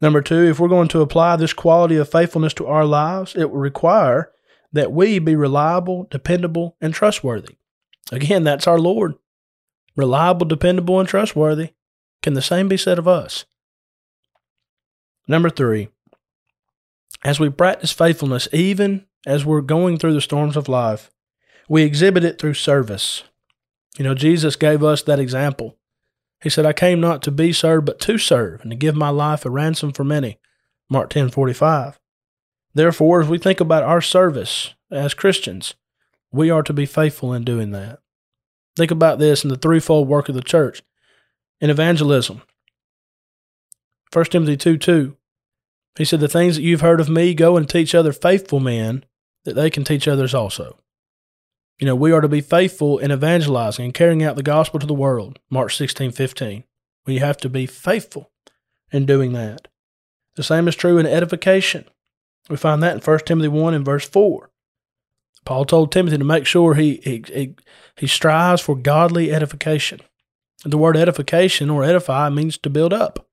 Number 0.00 0.20
2, 0.20 0.44
if 0.44 0.60
we're 0.60 0.68
going 0.68 0.88
to 0.88 1.00
apply 1.00 1.36
this 1.36 1.52
quality 1.52 1.96
of 1.96 2.10
faithfulness 2.10 2.54
to 2.54 2.66
our 2.66 2.84
lives, 2.84 3.34
it 3.34 3.50
will 3.50 3.58
require 3.58 4.30
that 4.72 4.92
we 4.92 5.18
be 5.18 5.34
reliable, 5.34 6.06
dependable, 6.10 6.76
and 6.80 6.92
trustworthy. 6.92 7.56
Again, 8.12 8.44
that's 8.44 8.66
our 8.66 8.78
Lord. 8.78 9.14
Reliable, 9.98 10.46
dependable, 10.46 11.00
and 11.00 11.08
trustworthy. 11.08 11.70
Can 12.22 12.34
the 12.34 12.40
same 12.40 12.68
be 12.68 12.76
said 12.76 13.00
of 13.00 13.08
us? 13.08 13.46
Number 15.26 15.50
3, 15.50 15.88
as 17.24 17.40
we 17.40 17.50
practice 17.50 17.90
faithfulness, 17.90 18.46
even 18.52 19.06
as 19.26 19.44
we're 19.44 19.60
going 19.60 19.98
through 19.98 20.14
the 20.14 20.20
storms 20.20 20.56
of 20.56 20.68
life, 20.68 21.10
we 21.68 21.82
exhibit 21.82 22.22
it 22.22 22.40
through 22.40 22.54
service. 22.54 23.24
You 23.98 24.04
know, 24.04 24.14
Jesus 24.14 24.54
gave 24.54 24.84
us 24.84 25.02
that 25.02 25.18
example. 25.18 25.76
He 26.40 26.48
said, 26.48 26.64
I 26.64 26.72
came 26.72 27.00
not 27.00 27.20
to 27.24 27.32
be 27.32 27.52
served, 27.52 27.84
but 27.84 27.98
to 28.02 28.18
serve, 28.18 28.60
and 28.62 28.70
to 28.70 28.76
give 28.76 28.94
my 28.94 29.08
life 29.08 29.44
a 29.44 29.50
ransom 29.50 29.90
for 29.90 30.04
many. 30.04 30.38
Mark 30.88 31.10
ten 31.10 31.28
forty 31.28 31.52
five. 31.52 31.98
Therefore, 32.72 33.20
as 33.20 33.28
we 33.28 33.38
think 33.38 33.58
about 33.58 33.82
our 33.82 34.00
service 34.00 34.74
as 34.92 35.12
Christians, 35.12 35.74
we 36.30 36.50
are 36.50 36.62
to 36.62 36.72
be 36.72 36.86
faithful 36.86 37.34
in 37.34 37.42
doing 37.42 37.72
that. 37.72 37.98
Think 38.78 38.92
about 38.92 39.18
this 39.18 39.42
in 39.42 39.50
the 39.50 39.56
threefold 39.56 40.06
work 40.06 40.28
of 40.28 40.36
the 40.36 40.40
church. 40.40 40.82
In 41.60 41.68
evangelism, 41.68 42.42
1 44.12 44.24
Timothy 44.26 44.56
2 44.56 44.78
2, 44.78 45.16
he 45.96 46.04
said, 46.04 46.20
The 46.20 46.28
things 46.28 46.54
that 46.54 46.62
you've 46.62 46.80
heard 46.80 47.00
of 47.00 47.08
me, 47.08 47.34
go 47.34 47.56
and 47.56 47.68
teach 47.68 47.92
other 47.92 48.12
faithful 48.12 48.60
men 48.60 49.04
that 49.44 49.54
they 49.54 49.68
can 49.68 49.82
teach 49.82 50.06
others 50.06 50.32
also. 50.32 50.78
You 51.80 51.86
know, 51.86 51.96
we 51.96 52.12
are 52.12 52.20
to 52.20 52.28
be 52.28 52.40
faithful 52.40 52.98
in 52.98 53.10
evangelizing 53.10 53.84
and 53.84 53.94
carrying 53.94 54.22
out 54.22 54.36
the 54.36 54.44
gospel 54.44 54.78
to 54.78 54.86
the 54.86 54.94
world. 54.94 55.40
Mark 55.50 55.72
16, 55.72 56.12
15. 56.12 56.62
We 57.04 57.18
have 57.18 57.36
to 57.38 57.48
be 57.48 57.66
faithful 57.66 58.30
in 58.92 59.06
doing 59.06 59.32
that. 59.32 59.66
The 60.36 60.44
same 60.44 60.68
is 60.68 60.76
true 60.76 60.98
in 60.98 61.06
edification. 61.06 61.84
We 62.48 62.56
find 62.56 62.80
that 62.84 62.94
in 62.94 63.00
1 63.00 63.18
Timothy 63.26 63.48
1 63.48 63.74
and 63.74 63.84
verse 63.84 64.08
4. 64.08 64.47
Paul 65.44 65.64
told 65.64 65.90
Timothy 65.90 66.18
to 66.18 66.24
make 66.24 66.46
sure 66.46 66.74
he, 66.74 67.00
he, 67.02 67.24
he, 67.26 67.54
he 67.96 68.06
strives 68.06 68.60
for 68.60 68.76
godly 68.76 69.32
edification. 69.32 70.00
The 70.64 70.78
word 70.78 70.96
edification 70.96 71.70
or 71.70 71.84
edify 71.84 72.28
means 72.30 72.58
to 72.58 72.70
build 72.70 72.92
up. 72.92 73.28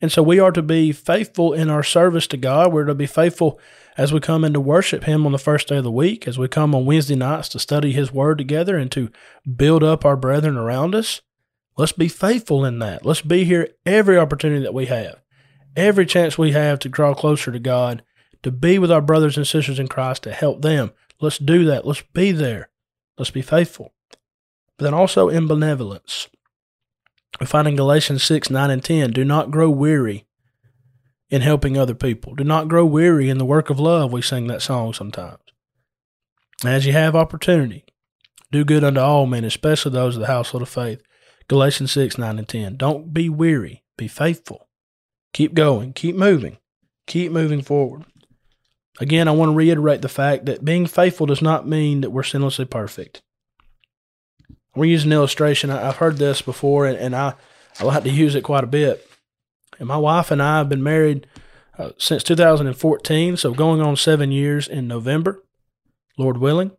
And 0.00 0.12
so 0.12 0.22
we 0.22 0.38
are 0.38 0.52
to 0.52 0.62
be 0.62 0.92
faithful 0.92 1.52
in 1.52 1.70
our 1.70 1.82
service 1.82 2.26
to 2.28 2.36
God. 2.36 2.72
We're 2.72 2.84
to 2.84 2.94
be 2.94 3.06
faithful 3.06 3.58
as 3.96 4.12
we 4.12 4.20
come 4.20 4.44
in 4.44 4.52
to 4.52 4.60
worship 4.60 5.04
Him 5.04 5.24
on 5.24 5.32
the 5.32 5.38
first 5.38 5.68
day 5.68 5.78
of 5.78 5.84
the 5.84 5.90
week, 5.90 6.28
as 6.28 6.38
we 6.38 6.48
come 6.48 6.74
on 6.74 6.84
Wednesday 6.84 7.14
nights 7.14 7.48
to 7.50 7.58
study 7.58 7.92
His 7.92 8.12
Word 8.12 8.36
together 8.36 8.76
and 8.76 8.92
to 8.92 9.10
build 9.56 9.82
up 9.82 10.04
our 10.04 10.16
brethren 10.16 10.56
around 10.56 10.94
us. 10.94 11.22
Let's 11.78 11.92
be 11.92 12.08
faithful 12.08 12.64
in 12.64 12.78
that. 12.80 13.06
Let's 13.06 13.22
be 13.22 13.44
here 13.44 13.68
every 13.86 14.18
opportunity 14.18 14.62
that 14.62 14.74
we 14.74 14.86
have, 14.86 15.22
every 15.76 16.04
chance 16.04 16.36
we 16.36 16.52
have 16.52 16.78
to 16.80 16.88
draw 16.88 17.14
closer 17.14 17.50
to 17.50 17.58
God, 17.58 18.02
to 18.42 18.50
be 18.50 18.78
with 18.78 18.92
our 18.92 19.00
brothers 19.00 19.36
and 19.36 19.46
sisters 19.46 19.78
in 19.78 19.88
Christ, 19.88 20.24
to 20.24 20.32
help 20.32 20.62
them. 20.62 20.92
Let's 21.20 21.38
do 21.38 21.64
that. 21.64 21.86
Let's 21.86 22.02
be 22.12 22.32
there. 22.32 22.68
Let's 23.18 23.30
be 23.30 23.42
faithful. 23.42 23.92
But 24.76 24.84
then 24.84 24.94
also 24.94 25.28
in 25.28 25.46
benevolence. 25.46 26.28
We 27.40 27.46
find 27.46 27.68
in 27.68 27.76
Galatians 27.76 28.22
6, 28.24 28.50
9, 28.50 28.70
and 28.70 28.84
10 28.84 29.12
do 29.12 29.24
not 29.24 29.50
grow 29.50 29.70
weary 29.70 30.26
in 31.28 31.42
helping 31.42 31.76
other 31.76 31.94
people. 31.94 32.34
Do 32.34 32.44
not 32.44 32.68
grow 32.68 32.84
weary 32.84 33.28
in 33.28 33.38
the 33.38 33.44
work 33.44 33.70
of 33.70 33.80
love. 33.80 34.12
We 34.12 34.22
sing 34.22 34.46
that 34.46 34.62
song 34.62 34.92
sometimes. 34.92 35.40
As 36.64 36.86
you 36.86 36.92
have 36.92 37.14
opportunity, 37.14 37.84
do 38.50 38.64
good 38.64 38.84
unto 38.84 39.00
all 39.00 39.26
men, 39.26 39.44
especially 39.44 39.92
those 39.92 40.16
of 40.16 40.20
the 40.20 40.26
household 40.26 40.62
of 40.62 40.68
faith. 40.68 41.02
Galatians 41.48 41.92
6, 41.92 42.18
9, 42.18 42.38
and 42.38 42.48
10. 42.48 42.76
Don't 42.76 43.12
be 43.12 43.28
weary. 43.28 43.84
Be 43.96 44.08
faithful. 44.08 44.68
Keep 45.32 45.54
going. 45.54 45.92
Keep 45.92 46.16
moving. 46.16 46.58
Keep 47.06 47.32
moving 47.32 47.62
forward. 47.62 48.04
Again, 48.98 49.28
I 49.28 49.32
want 49.32 49.50
to 49.50 49.54
reiterate 49.54 50.02
the 50.02 50.08
fact 50.08 50.46
that 50.46 50.64
being 50.64 50.86
faithful 50.86 51.26
does 51.26 51.42
not 51.42 51.68
mean 51.68 52.00
that 52.00 52.10
we're 52.10 52.22
sinlessly 52.22 52.68
perfect 52.68 53.22
we 54.76 54.90
use 54.90 55.04
an 55.04 55.12
illustration. 55.12 55.70
I, 55.70 55.80
have 55.80 55.96
heard 55.96 56.18
this 56.18 56.42
before, 56.42 56.86
and, 56.86 56.96
and 56.98 57.16
I, 57.16 57.34
I 57.80 57.84
like 57.84 58.04
to 58.04 58.10
use 58.10 58.34
it 58.34 58.44
quite 58.44 58.64
a 58.64 58.68
bit. 58.68 59.08
And 59.78 59.88
my 59.88 59.96
wife 59.96 60.30
and 60.30 60.42
I 60.42 60.58
have 60.58 60.68
been 60.68 60.82
married 60.82 61.26
uh, 61.78 61.90
since 61.98 62.22
2014, 62.22 63.36
so 63.36 63.52
going 63.52 63.80
on 63.80 63.96
seven 63.96 64.30
years 64.30 64.68
in 64.68 64.86
November, 64.86 65.42
Lord 66.16 66.38
willing. 66.38 66.72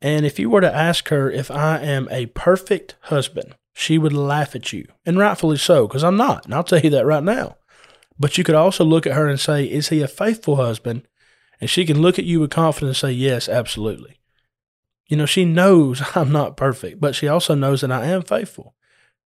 And 0.00 0.26
if 0.26 0.38
you 0.38 0.50
were 0.50 0.60
to 0.60 0.74
ask 0.74 1.08
her 1.08 1.30
if 1.30 1.50
I 1.50 1.78
am 1.78 2.08
a 2.10 2.26
perfect 2.26 2.96
husband, 3.02 3.54
she 3.72 3.98
would 3.98 4.12
laugh 4.12 4.56
at 4.56 4.72
you, 4.72 4.86
and 5.06 5.18
rightfully 5.18 5.58
so, 5.58 5.86
because 5.86 6.02
I'm 6.02 6.16
not. 6.16 6.44
And 6.44 6.54
I'll 6.54 6.64
tell 6.64 6.80
you 6.80 6.90
that 6.90 7.06
right 7.06 7.22
now. 7.22 7.56
But 8.18 8.36
you 8.36 8.44
could 8.44 8.54
also 8.54 8.84
look 8.84 9.06
at 9.06 9.14
her 9.14 9.28
and 9.28 9.40
say, 9.40 9.64
Is 9.64 9.88
he 9.88 10.02
a 10.02 10.08
faithful 10.08 10.56
husband? 10.56 11.06
And 11.62 11.70
she 11.70 11.86
can 11.86 12.02
look 12.02 12.18
at 12.18 12.24
you 12.24 12.40
with 12.40 12.50
confidence 12.50 13.04
and 13.04 13.10
say, 13.10 13.16
Yes, 13.16 13.48
absolutely. 13.48 14.18
You 15.06 15.16
know, 15.16 15.26
she 15.26 15.44
knows 15.44 16.02
I'm 16.16 16.32
not 16.32 16.56
perfect, 16.56 17.00
but 17.00 17.14
she 17.14 17.28
also 17.28 17.54
knows 17.54 17.82
that 17.82 17.92
I 17.92 18.06
am 18.06 18.22
faithful. 18.22 18.74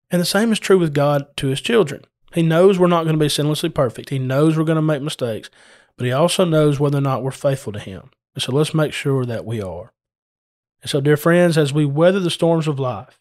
And 0.09 0.19
the 0.19 0.25
same 0.25 0.51
is 0.51 0.57
true 0.59 0.79
with 0.79 0.95
God 0.95 1.27
to 1.37 1.47
his 1.47 1.61
children. 1.61 2.05
He 2.33 2.41
knows 2.41 2.79
we're 2.79 2.87
not 2.87 3.03
going 3.03 3.15
to 3.15 3.23
be 3.23 3.27
sinlessly 3.29 3.71
perfect. 3.71 4.09
He 4.09 4.17
knows 4.17 4.57
we're 4.57 4.63
going 4.63 4.77
to 4.77 4.81
make 4.81 5.03
mistakes, 5.03 5.51
but 5.95 6.07
he 6.07 6.11
also 6.11 6.43
knows 6.43 6.79
whether 6.79 6.97
or 6.97 7.01
not 7.01 7.21
we're 7.21 7.29
faithful 7.29 7.71
to 7.71 7.79
him. 7.79 8.09
And 8.33 8.41
so 8.41 8.51
let's 8.51 8.73
make 8.73 8.93
sure 8.93 9.25
that 9.25 9.45
we 9.45 9.61
are. 9.61 9.93
And 10.81 10.89
so, 10.89 11.01
dear 11.01 11.17
friends, 11.17 11.55
as 11.55 11.71
we 11.71 11.85
weather 11.85 12.19
the 12.19 12.31
storms 12.31 12.67
of 12.67 12.79
life, 12.79 13.19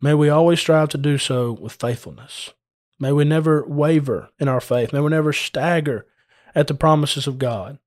may 0.00 0.14
we 0.14 0.28
always 0.28 0.58
strive 0.58 0.88
to 0.90 0.98
do 0.98 1.16
so 1.16 1.52
with 1.52 1.74
faithfulness. 1.74 2.52
May 2.98 3.12
we 3.12 3.24
never 3.24 3.64
waver 3.68 4.30
in 4.40 4.48
our 4.48 4.60
faith. 4.60 4.92
May 4.92 4.98
we 4.98 5.10
never 5.10 5.32
stagger 5.32 6.06
at 6.56 6.66
the 6.66 6.74
promises 6.74 7.28
of 7.28 7.38
God. 7.38 7.78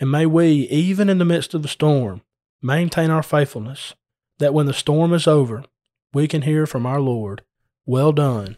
And 0.00 0.10
may 0.10 0.26
we, 0.26 0.68
even 0.68 1.08
in 1.08 1.18
the 1.18 1.24
midst 1.24 1.54
of 1.54 1.62
the 1.62 1.68
storm, 1.68 2.22
maintain 2.60 3.10
our 3.10 3.22
faithfulness, 3.22 3.94
that 4.38 4.54
when 4.54 4.66
the 4.66 4.74
storm 4.74 5.12
is 5.12 5.26
over, 5.26 5.64
we 6.12 6.28
can 6.28 6.42
hear 6.42 6.66
from 6.66 6.86
our 6.86 7.00
Lord, 7.00 7.42
Well 7.86 8.12
done, 8.12 8.56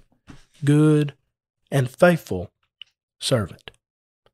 good 0.64 1.14
and 1.70 1.90
faithful 1.90 2.51
servant. 3.20 3.70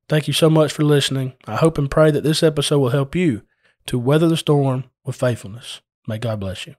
Thank 0.08 0.26
you 0.26 0.34
so 0.34 0.50
much 0.50 0.72
for 0.72 0.82
listening. 0.82 1.34
I 1.46 1.56
hope 1.56 1.78
and 1.78 1.90
pray 1.90 2.10
that 2.10 2.24
this 2.24 2.42
episode 2.42 2.78
will 2.78 2.90
help 2.90 3.14
you 3.14 3.42
to 3.86 3.98
weather 3.98 4.28
the 4.28 4.36
storm 4.36 4.84
with 5.04 5.16
faithfulness. 5.16 5.80
May 6.06 6.18
God 6.18 6.40
bless 6.40 6.66
you. 6.66 6.74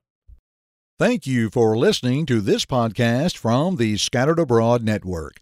Thank 1.00 1.26
you 1.26 1.50
for 1.50 1.78
listening 1.78 2.26
to 2.28 2.42
this 2.42 2.66
podcast 2.66 3.38
from 3.38 3.78
the 3.78 3.98
Scattered 3.98 4.40
Abroad 4.40 4.84
Network. 4.84 5.42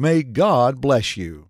May 0.00 0.22
God 0.22 0.80
bless 0.80 1.18
you. 1.18 1.49